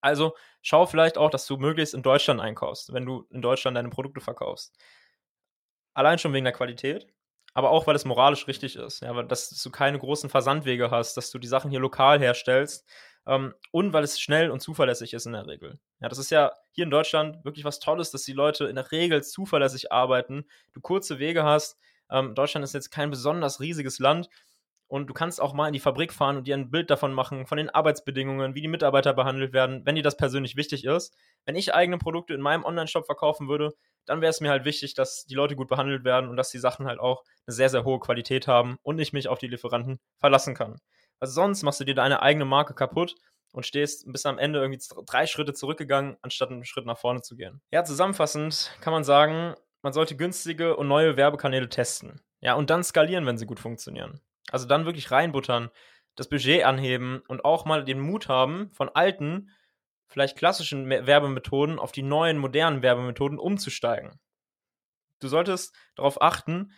Also 0.00 0.34
schau 0.62 0.86
vielleicht 0.86 1.18
auch, 1.18 1.30
dass 1.30 1.46
du 1.46 1.56
möglichst 1.58 1.94
in 1.94 2.02
Deutschland 2.02 2.40
einkaufst, 2.40 2.92
wenn 2.92 3.04
du 3.04 3.26
in 3.30 3.42
Deutschland 3.42 3.76
deine 3.76 3.90
Produkte 3.90 4.20
verkaufst. 4.20 4.74
Allein 5.94 6.18
schon 6.18 6.32
wegen 6.32 6.44
der 6.44 6.54
Qualität, 6.54 7.06
aber 7.54 7.70
auch 7.70 7.86
weil 7.86 7.96
es 7.96 8.04
moralisch 8.04 8.46
richtig 8.46 8.76
ist, 8.76 9.00
ja, 9.00 9.22
dass 9.22 9.50
du 9.50 9.70
keine 9.70 9.98
großen 9.98 10.30
Versandwege 10.30 10.90
hast, 10.90 11.16
dass 11.16 11.30
du 11.30 11.38
die 11.38 11.48
Sachen 11.48 11.70
hier 11.70 11.80
lokal 11.80 12.18
herstellst 12.18 12.88
ähm, 13.26 13.54
und 13.72 13.92
weil 13.92 14.04
es 14.04 14.20
schnell 14.20 14.50
und 14.50 14.60
zuverlässig 14.60 15.14
ist 15.14 15.26
in 15.26 15.32
der 15.32 15.46
Regel. 15.46 15.78
Ja, 16.00 16.08
das 16.08 16.18
ist 16.18 16.30
ja 16.30 16.52
hier 16.72 16.84
in 16.84 16.90
Deutschland 16.90 17.44
wirklich 17.44 17.64
was 17.64 17.80
Tolles, 17.80 18.10
dass 18.10 18.22
die 18.22 18.32
Leute 18.32 18.66
in 18.66 18.76
der 18.76 18.92
Regel 18.92 19.22
zuverlässig 19.22 19.92
arbeiten, 19.92 20.46
du 20.72 20.80
kurze 20.80 21.18
Wege 21.18 21.44
hast, 21.44 21.78
ähm, 22.10 22.34
Deutschland 22.34 22.64
ist 22.64 22.74
jetzt 22.74 22.90
kein 22.90 23.10
besonders 23.10 23.60
riesiges 23.60 23.98
Land. 23.98 24.28
Und 24.88 25.06
du 25.06 25.14
kannst 25.14 25.40
auch 25.40 25.54
mal 25.54 25.68
in 25.68 25.72
die 25.72 25.78
Fabrik 25.78 26.12
fahren 26.12 26.36
und 26.36 26.48
dir 26.48 26.56
ein 26.56 26.72
Bild 26.72 26.90
davon 26.90 27.14
machen, 27.14 27.46
von 27.46 27.58
den 27.58 27.70
Arbeitsbedingungen, 27.70 28.56
wie 28.56 28.60
die 28.60 28.66
Mitarbeiter 28.66 29.14
behandelt 29.14 29.52
werden, 29.52 29.86
wenn 29.86 29.94
dir 29.94 30.02
das 30.02 30.16
persönlich 30.16 30.56
wichtig 30.56 30.84
ist. 30.84 31.16
Wenn 31.44 31.54
ich 31.54 31.72
eigene 31.72 31.96
Produkte 31.96 32.34
in 32.34 32.40
meinem 32.40 32.64
Online-Shop 32.64 33.06
verkaufen 33.06 33.48
würde, 33.48 33.72
dann 34.06 34.20
wäre 34.20 34.30
es 34.30 34.40
mir 34.40 34.50
halt 34.50 34.64
wichtig, 34.64 34.94
dass 34.94 35.26
die 35.26 35.34
Leute 35.34 35.56
gut 35.56 35.68
behandelt 35.68 36.04
werden 36.04 36.28
und 36.28 36.36
dass 36.36 36.50
die 36.50 36.58
Sachen 36.58 36.86
halt 36.86 36.98
auch 36.98 37.24
eine 37.46 37.54
sehr, 37.54 37.68
sehr 37.68 37.84
hohe 37.84 38.00
Qualität 38.00 38.46
haben 38.46 38.76
und 38.82 38.98
ich 38.98 39.12
mich 39.12 39.28
auf 39.28 39.38
die 39.38 39.48
Lieferanten 39.48 40.00
verlassen 40.18 40.54
kann. 40.54 40.78
Also 41.20 41.34
sonst 41.34 41.62
machst 41.62 41.80
du 41.80 41.84
dir 41.84 41.94
deine 41.94 42.22
eigene 42.22 42.44
Marke 42.44 42.74
kaputt 42.74 43.14
und 43.52 43.66
stehst 43.66 44.10
bis 44.10 44.26
am 44.26 44.38
Ende 44.38 44.60
irgendwie 44.60 44.80
drei 45.06 45.26
Schritte 45.26 45.52
zurückgegangen, 45.52 46.16
anstatt 46.22 46.50
einen 46.50 46.64
Schritt 46.64 46.86
nach 46.86 46.98
vorne 46.98 47.22
zu 47.22 47.36
gehen. 47.36 47.60
Ja, 47.70 47.84
zusammenfassend 47.84 48.76
kann 48.80 48.92
man 48.92 49.04
sagen, 49.04 49.54
man 49.82 49.92
sollte 49.92 50.16
günstige 50.16 50.76
und 50.76 50.88
neue 50.88 51.16
Werbekanäle 51.16 51.68
testen. 51.68 52.20
Ja, 52.40 52.54
und 52.54 52.70
dann 52.70 52.84
skalieren, 52.84 53.26
wenn 53.26 53.38
sie 53.38 53.46
gut 53.46 53.60
funktionieren. 53.60 54.20
Also 54.50 54.66
dann 54.66 54.86
wirklich 54.86 55.10
reinbuttern, 55.10 55.70
das 56.16 56.28
Budget 56.28 56.64
anheben 56.64 57.22
und 57.28 57.44
auch 57.44 57.64
mal 57.64 57.84
den 57.84 58.00
Mut 58.00 58.28
haben, 58.28 58.70
von 58.72 58.88
alten, 58.88 59.50
vielleicht 60.10 60.36
klassischen 60.36 60.88
Werbemethoden 60.90 61.78
auf 61.78 61.92
die 61.92 62.02
neuen, 62.02 62.36
modernen 62.36 62.82
Werbemethoden 62.82 63.38
umzusteigen. 63.38 64.18
Du 65.20 65.28
solltest 65.28 65.74
darauf 65.94 66.20
achten, 66.20 66.72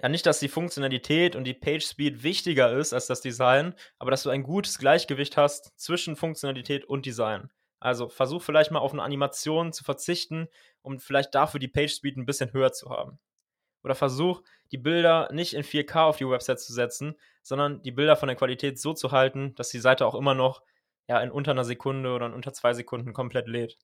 ja 0.00 0.08
nicht, 0.08 0.26
dass 0.26 0.38
die 0.38 0.48
Funktionalität 0.48 1.34
und 1.34 1.44
die 1.44 1.54
Page 1.54 1.84
Speed 1.84 2.22
wichtiger 2.22 2.72
ist 2.72 2.92
als 2.92 3.06
das 3.06 3.20
Design, 3.20 3.74
aber 3.98 4.12
dass 4.12 4.22
du 4.22 4.30
ein 4.30 4.44
gutes 4.44 4.78
Gleichgewicht 4.78 5.36
hast 5.36 5.72
zwischen 5.78 6.14
Funktionalität 6.14 6.84
und 6.84 7.04
Design. 7.04 7.50
Also 7.80 8.08
versuch 8.08 8.42
vielleicht 8.42 8.70
mal 8.70 8.78
auf 8.78 8.92
eine 8.92 9.02
Animation 9.02 9.72
zu 9.72 9.84
verzichten, 9.84 10.48
um 10.82 11.00
vielleicht 11.00 11.34
dafür 11.34 11.60
die 11.60 11.68
Page 11.68 11.92
Speed 11.92 12.16
ein 12.16 12.26
bisschen 12.26 12.52
höher 12.52 12.72
zu 12.72 12.90
haben. 12.90 13.18
Oder 13.82 13.94
versuch 13.94 14.42
die 14.70 14.78
Bilder 14.78 15.28
nicht 15.32 15.54
in 15.54 15.62
4K 15.62 16.04
auf 16.04 16.16
die 16.16 16.28
Website 16.28 16.60
zu 16.60 16.72
setzen, 16.72 17.16
sondern 17.42 17.82
die 17.82 17.92
Bilder 17.92 18.16
von 18.16 18.28
der 18.28 18.36
Qualität 18.36 18.78
so 18.78 18.92
zu 18.92 19.12
halten, 19.12 19.54
dass 19.54 19.70
die 19.70 19.78
Seite 19.78 20.06
auch 20.06 20.14
immer 20.14 20.34
noch 20.34 20.62
ja, 21.08 21.20
in 21.20 21.30
unter 21.30 21.52
einer 21.52 21.64
Sekunde 21.64 22.12
oder 22.12 22.26
in 22.26 22.34
unter 22.34 22.52
zwei 22.52 22.74
Sekunden 22.74 23.12
komplett 23.12 23.48
lädt. 23.48 23.78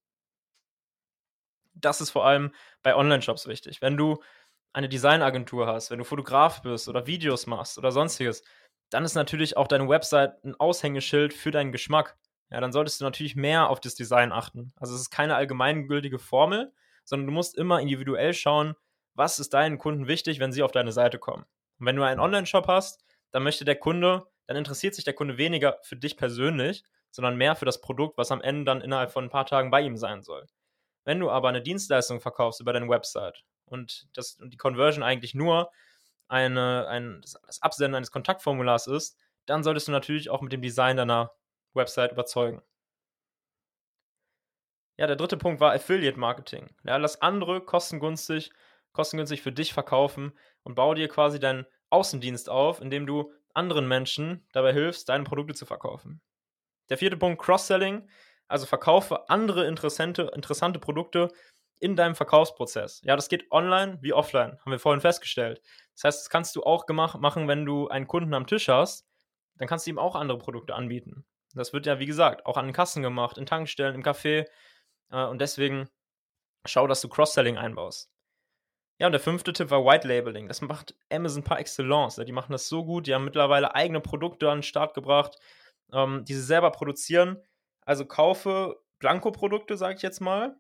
Das 1.75 2.01
ist 2.01 2.11
vor 2.11 2.25
allem 2.25 2.53
bei 2.83 2.95
Online-Shops 2.95 3.49
wichtig. 3.49 3.83
Wenn 3.83 3.97
du 3.97 4.23
eine 4.73 4.89
Designagentur 4.89 5.67
hast, 5.67 5.91
wenn 5.91 5.99
du 5.99 6.05
Fotograf 6.05 6.63
bist 6.63 6.89
oder 6.89 7.07
Videos 7.07 7.47
machst 7.47 7.79
oder 7.79 7.91
sonstiges, 7.91 8.43
dann 8.91 9.05
ist 9.05 9.15
natürlich 9.15 9.57
auch 9.57 9.67
deine 9.67 9.89
Website 9.89 10.45
ein 10.45 10.55
Aushängeschild 10.55 11.33
für 11.33 11.51
deinen 11.51 11.73
Geschmack 11.73 12.17
ja, 12.55 12.61
dann 12.61 12.73
solltest 12.73 13.01
du 13.01 13.05
natürlich 13.05 13.35
mehr 13.35 13.69
auf 13.69 13.81
das 13.81 13.97
Design 13.97 14.31
achten. 14.31 14.73
Also 14.77 14.95
es 14.95 15.01
ist 15.01 15.11
keine 15.11 15.35
allgemeingültige 15.35 16.21
Formel, 16.21 16.73
sondern 17.05 17.27
du 17.27 17.33
musst 17.33 17.57
immer 17.57 17.81
individuell 17.81 18.33
schauen, 18.33 18.75
was 19.15 19.41
ist 19.41 19.55
deinen 19.55 19.77
Kunden 19.77 20.07
wichtig, 20.07 20.39
wenn 20.39 20.53
sie 20.53 20.63
auf 20.63 20.71
deine 20.71 20.93
Seite 20.93 21.19
kommen. 21.19 21.45
Und 21.81 21.87
wenn 21.87 21.97
du 21.97 22.05
einen 22.05 22.21
Online-Shop 22.21 22.69
hast, 22.69 23.05
dann 23.33 23.43
möchte 23.43 23.65
der 23.65 23.75
Kunde, 23.75 24.27
dann 24.47 24.57
interessiert 24.57 24.95
sich 24.95 25.03
der 25.03 25.15
Kunde 25.15 25.37
weniger 25.37 25.79
für 25.83 25.97
dich 25.97 26.17
persönlich, 26.17 26.85
sondern 27.15 27.37
mehr 27.37 27.55
für 27.55 27.65
das 27.65 27.81
Produkt, 27.81 28.19
was 28.19 28.33
am 28.33 28.41
Ende 28.41 28.65
dann 28.65 28.81
innerhalb 28.81 29.13
von 29.13 29.25
ein 29.25 29.31
paar 29.31 29.47
Tagen 29.47 29.71
bei 29.71 29.81
ihm 29.81 29.97
sein 29.97 30.23
soll. 30.23 30.49
Wenn 31.05 31.21
du 31.21 31.31
aber 31.31 31.49
eine 31.49 31.63
Dienstleistung 31.63 32.21
verkaufst 32.21 32.61
über 32.61 32.73
deine 32.73 32.89
Website 32.89 33.45
und, 33.67 34.09
das, 34.15 34.35
und 34.41 34.53
die 34.53 34.57
Conversion 34.57 35.05
eigentlich 35.05 35.33
nur 35.33 35.71
eine, 36.27 36.89
ein, 36.89 37.21
das 37.21 37.63
Absenden 37.63 37.95
eines 37.95 38.11
Kontaktformulars 38.11 38.89
ist, 38.89 39.17
dann 39.47 39.63
solltest 39.63 39.87
du 39.87 39.93
natürlich 39.93 40.29
auch 40.29 40.41
mit 40.41 40.53
dem 40.53 40.61
Design 40.61 40.97
deiner 40.97 41.31
Website 41.73 42.11
überzeugen. 42.11 42.63
Ja, 44.97 45.07
der 45.07 45.17
dritte 45.17 45.37
Punkt 45.37 45.61
war 45.61 45.73
Affiliate 45.73 46.19
Marketing. 46.19 46.75
Ja, 46.83 46.97
lass 46.97 47.23
andere 47.23 47.61
kostengünstig, 47.61 48.51
kostengünstig 48.93 49.41
für 49.41 49.53
dich 49.53 49.73
verkaufen 49.73 50.37
und 50.65 50.75
baue 50.75 50.97
dir 50.97 51.09
quasi 51.09 51.39
deinen 51.39 51.65
Außendienst 51.91 52.49
auf, 52.49 52.81
indem 52.81 53.07
du 53.07 53.33
anderen 53.53 53.87
Menschen 53.87 54.49
dabei 54.53 54.73
hilfst, 54.73 55.09
deine 55.09 55.23
Produkte 55.23 55.55
zu 55.55 55.65
verkaufen. 55.65 56.21
Der 56.91 56.99
vierte 56.99 57.17
Punkt, 57.17 57.43
Cross-Selling, 57.43 58.09
also 58.49 58.67
verkaufe 58.67 59.29
andere 59.29 59.67
interessante, 59.67 60.31
interessante 60.35 60.79
Produkte 60.79 61.29
in 61.81 61.97
deinem 61.97 62.15
Verkaufsprozess. 62.15 63.01
Ja, 63.05 63.17
das 63.17 63.29
geht 63.29 63.51
online 63.51 63.99
wie 64.01 64.13
offline, 64.13 64.59
haben 64.61 64.71
wir 64.71 64.79
vorhin 64.79 65.01
festgestellt. 65.01 65.61
Das 65.95 66.05
heißt, 66.05 66.21
das 66.21 66.31
kannst 66.31 66.57
du 66.57 66.63
auch 66.63 66.87
gemacht, 66.87 67.21
machen, 67.21 67.49
wenn 67.49 67.65
du 67.65 67.89
einen 67.89 68.07
Kunden 68.07 68.35
am 68.35 68.47
Tisch 68.47 68.69
hast, 68.69 69.07
dann 69.57 69.69
kannst 69.69 69.87
du 69.87 69.91
ihm 69.91 69.99
auch 69.99 70.15
andere 70.15 70.39
Produkte 70.39 70.75
anbieten. 70.75 71.25
Das 71.55 71.73
wird 71.73 71.87
ja, 71.87 71.99
wie 71.99 72.07
gesagt, 72.07 72.47
auch 72.47 72.57
an 72.57 72.67
den 72.67 72.73
Kassen 72.73 73.03
gemacht, 73.03 73.39
in 73.39 73.47
Tankstellen, 73.47 73.95
im 73.95 74.03
Café. 74.03 74.47
Äh, 75.11 75.25
und 75.25 75.41
deswegen 75.41 75.89
schau, 76.65 76.87
dass 76.87 77.01
du 77.01 77.09
Cross-Selling 77.09 77.57
einbaust. 77.57 78.11
Ja, 78.99 79.07
und 79.07 79.13
der 79.13 79.21
fünfte 79.21 79.53
Tipp 79.53 79.71
war 79.71 79.85
White 79.85 80.07
Labeling. 80.07 80.49
Das 80.49 80.61
macht 80.61 80.95
Amazon 81.11 81.43
par 81.43 81.59
excellence. 81.59 82.17
Die 82.17 82.33
machen 82.33 82.53
das 82.53 82.69
so 82.69 82.85
gut. 82.85 83.07
Die 83.07 83.15
haben 83.15 83.25
mittlerweile 83.25 83.75
eigene 83.75 84.01
Produkte 84.01 84.51
an 84.51 84.59
den 84.59 84.63
Start 84.63 84.95
gebracht, 84.95 85.37
ähm, 85.93 86.25
die 86.25 86.35
sie 86.35 86.43
selber 86.43 86.71
produzieren. 86.71 87.43
Also 87.83 88.07
kaufe 88.07 88.81
Blanko-Produkte, 88.99 89.77
sage 89.77 89.97
ich 89.97 90.03
jetzt 90.03 90.21
mal, 90.21 90.57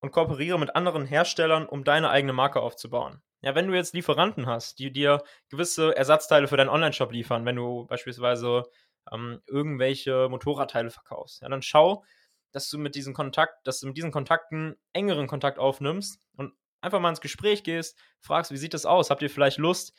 und 0.00 0.10
kooperiere 0.10 0.58
mit 0.58 0.74
anderen 0.74 1.06
Herstellern, 1.06 1.66
um 1.66 1.84
deine 1.84 2.10
eigene 2.10 2.32
Marke 2.32 2.60
aufzubauen. 2.60 3.22
Ja, 3.42 3.54
wenn 3.54 3.66
du 3.66 3.74
jetzt 3.74 3.94
Lieferanten 3.94 4.46
hast, 4.46 4.78
die 4.78 4.92
dir 4.92 5.22
gewisse 5.48 5.96
Ersatzteile 5.96 6.46
für 6.48 6.56
deinen 6.56 6.68
Online-Shop 6.68 7.12
liefern, 7.12 7.44
wenn 7.44 7.56
du 7.56 7.86
beispielsweise 7.86 8.64
ähm, 9.10 9.42
irgendwelche 9.46 10.28
Motorradteile 10.28 10.90
verkaufst, 10.90 11.42
ja, 11.42 11.48
dann 11.48 11.62
schau, 11.62 12.04
dass 12.52 12.70
du 12.70 12.78
mit 12.78 12.94
diesen 12.94 13.14
Kontakt, 13.14 13.66
dass 13.66 13.80
du 13.80 13.88
mit 13.88 13.96
diesen 13.96 14.12
Kontakten 14.12 14.76
engeren 14.92 15.26
Kontakt 15.26 15.58
aufnimmst 15.58 16.20
und 16.36 16.52
einfach 16.80 17.00
mal 17.00 17.08
ins 17.08 17.20
Gespräch 17.20 17.64
gehst, 17.64 17.98
fragst, 18.20 18.52
wie 18.52 18.56
sieht 18.56 18.74
das 18.74 18.86
aus? 18.86 19.10
Habt 19.10 19.22
ihr 19.22 19.30
vielleicht 19.30 19.58
Lust, 19.58 19.94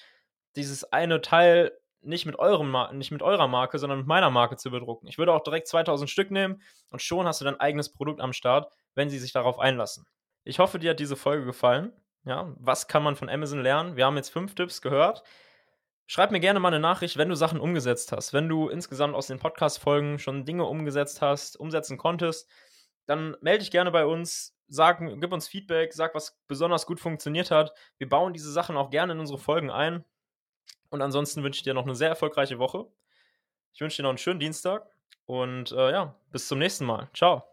dieses 0.55 0.83
eine 0.91 1.21
Teil 1.21 1.71
nicht 2.03 2.25
mit, 2.25 2.37
eurem, 2.37 2.75
nicht 2.97 3.11
mit 3.11 3.21
eurer 3.21 3.47
Marke, 3.47 3.79
sondern 3.79 3.99
mit 3.99 4.07
meiner 4.07 4.29
Marke 4.29 4.57
zu 4.57 4.71
bedrucken? 4.71 5.07
Ich 5.07 5.17
würde 5.17 5.33
auch 5.33 5.43
direkt 5.43 5.67
2000 5.67 6.09
Stück 6.09 6.31
nehmen 6.31 6.61
und 6.89 7.01
schon 7.01 7.25
hast 7.25 7.41
du 7.41 7.45
dein 7.45 7.59
eigenes 7.59 7.91
Produkt 7.91 8.21
am 8.21 8.33
Start, 8.33 8.71
wenn 8.95 9.09
sie 9.09 9.19
sich 9.19 9.33
darauf 9.33 9.59
einlassen. 9.59 10.05
Ich 10.43 10.59
hoffe, 10.59 10.79
dir 10.79 10.91
hat 10.91 10.99
diese 10.99 11.15
Folge 11.15 11.45
gefallen. 11.45 11.93
Ja, 12.25 12.53
was 12.57 12.87
kann 12.87 13.03
man 13.03 13.15
von 13.15 13.29
Amazon 13.29 13.61
lernen? 13.61 13.95
Wir 13.95 14.05
haben 14.05 14.15
jetzt 14.15 14.29
fünf 14.29 14.55
Tipps 14.55 14.81
gehört. 14.81 15.23
Schreib 16.05 16.31
mir 16.31 16.39
gerne 16.39 16.59
mal 16.59 16.69
eine 16.69 16.79
Nachricht, 16.79 17.17
wenn 17.17 17.29
du 17.29 17.35
Sachen 17.35 17.59
umgesetzt 17.59 18.11
hast. 18.11 18.33
Wenn 18.33 18.49
du 18.49 18.69
insgesamt 18.69 19.15
aus 19.15 19.27
den 19.27 19.39
Podcast-Folgen 19.39 20.19
schon 20.19 20.45
Dinge 20.45 20.65
umgesetzt 20.65 21.21
hast, 21.21 21.57
umsetzen 21.57 21.97
konntest, 21.97 22.49
dann 23.05 23.35
melde 23.41 23.59
dich 23.59 23.71
gerne 23.71 23.91
bei 23.91 24.05
uns, 24.05 24.57
sag, 24.67 24.99
gib 24.99 25.31
uns 25.31 25.47
Feedback, 25.47 25.93
sag, 25.93 26.13
was 26.15 26.39
besonders 26.47 26.85
gut 26.85 26.99
funktioniert 26.99 27.51
hat. 27.51 27.73
Wir 27.97 28.09
bauen 28.09 28.33
diese 28.33 28.51
Sachen 28.51 28.77
auch 28.77 28.89
gerne 28.89 29.13
in 29.13 29.19
unsere 29.19 29.39
Folgen 29.39 29.69
ein. 29.69 30.03
Und 30.93 31.01
ansonsten 31.01 31.41
wünsche 31.41 31.57
ich 31.57 31.63
dir 31.63 31.73
noch 31.73 31.85
eine 31.85 31.95
sehr 31.95 32.09
erfolgreiche 32.09 32.59
Woche. 32.59 32.85
Ich 33.73 33.81
wünsche 33.81 33.97
dir 33.97 34.03
noch 34.03 34.09
einen 34.09 34.19
schönen 34.19 34.39
Dienstag 34.39 34.87
und 35.25 35.71
äh, 35.71 35.91
ja, 35.91 36.15
bis 36.31 36.47
zum 36.47 36.59
nächsten 36.59 36.85
Mal. 36.85 37.09
Ciao. 37.15 37.52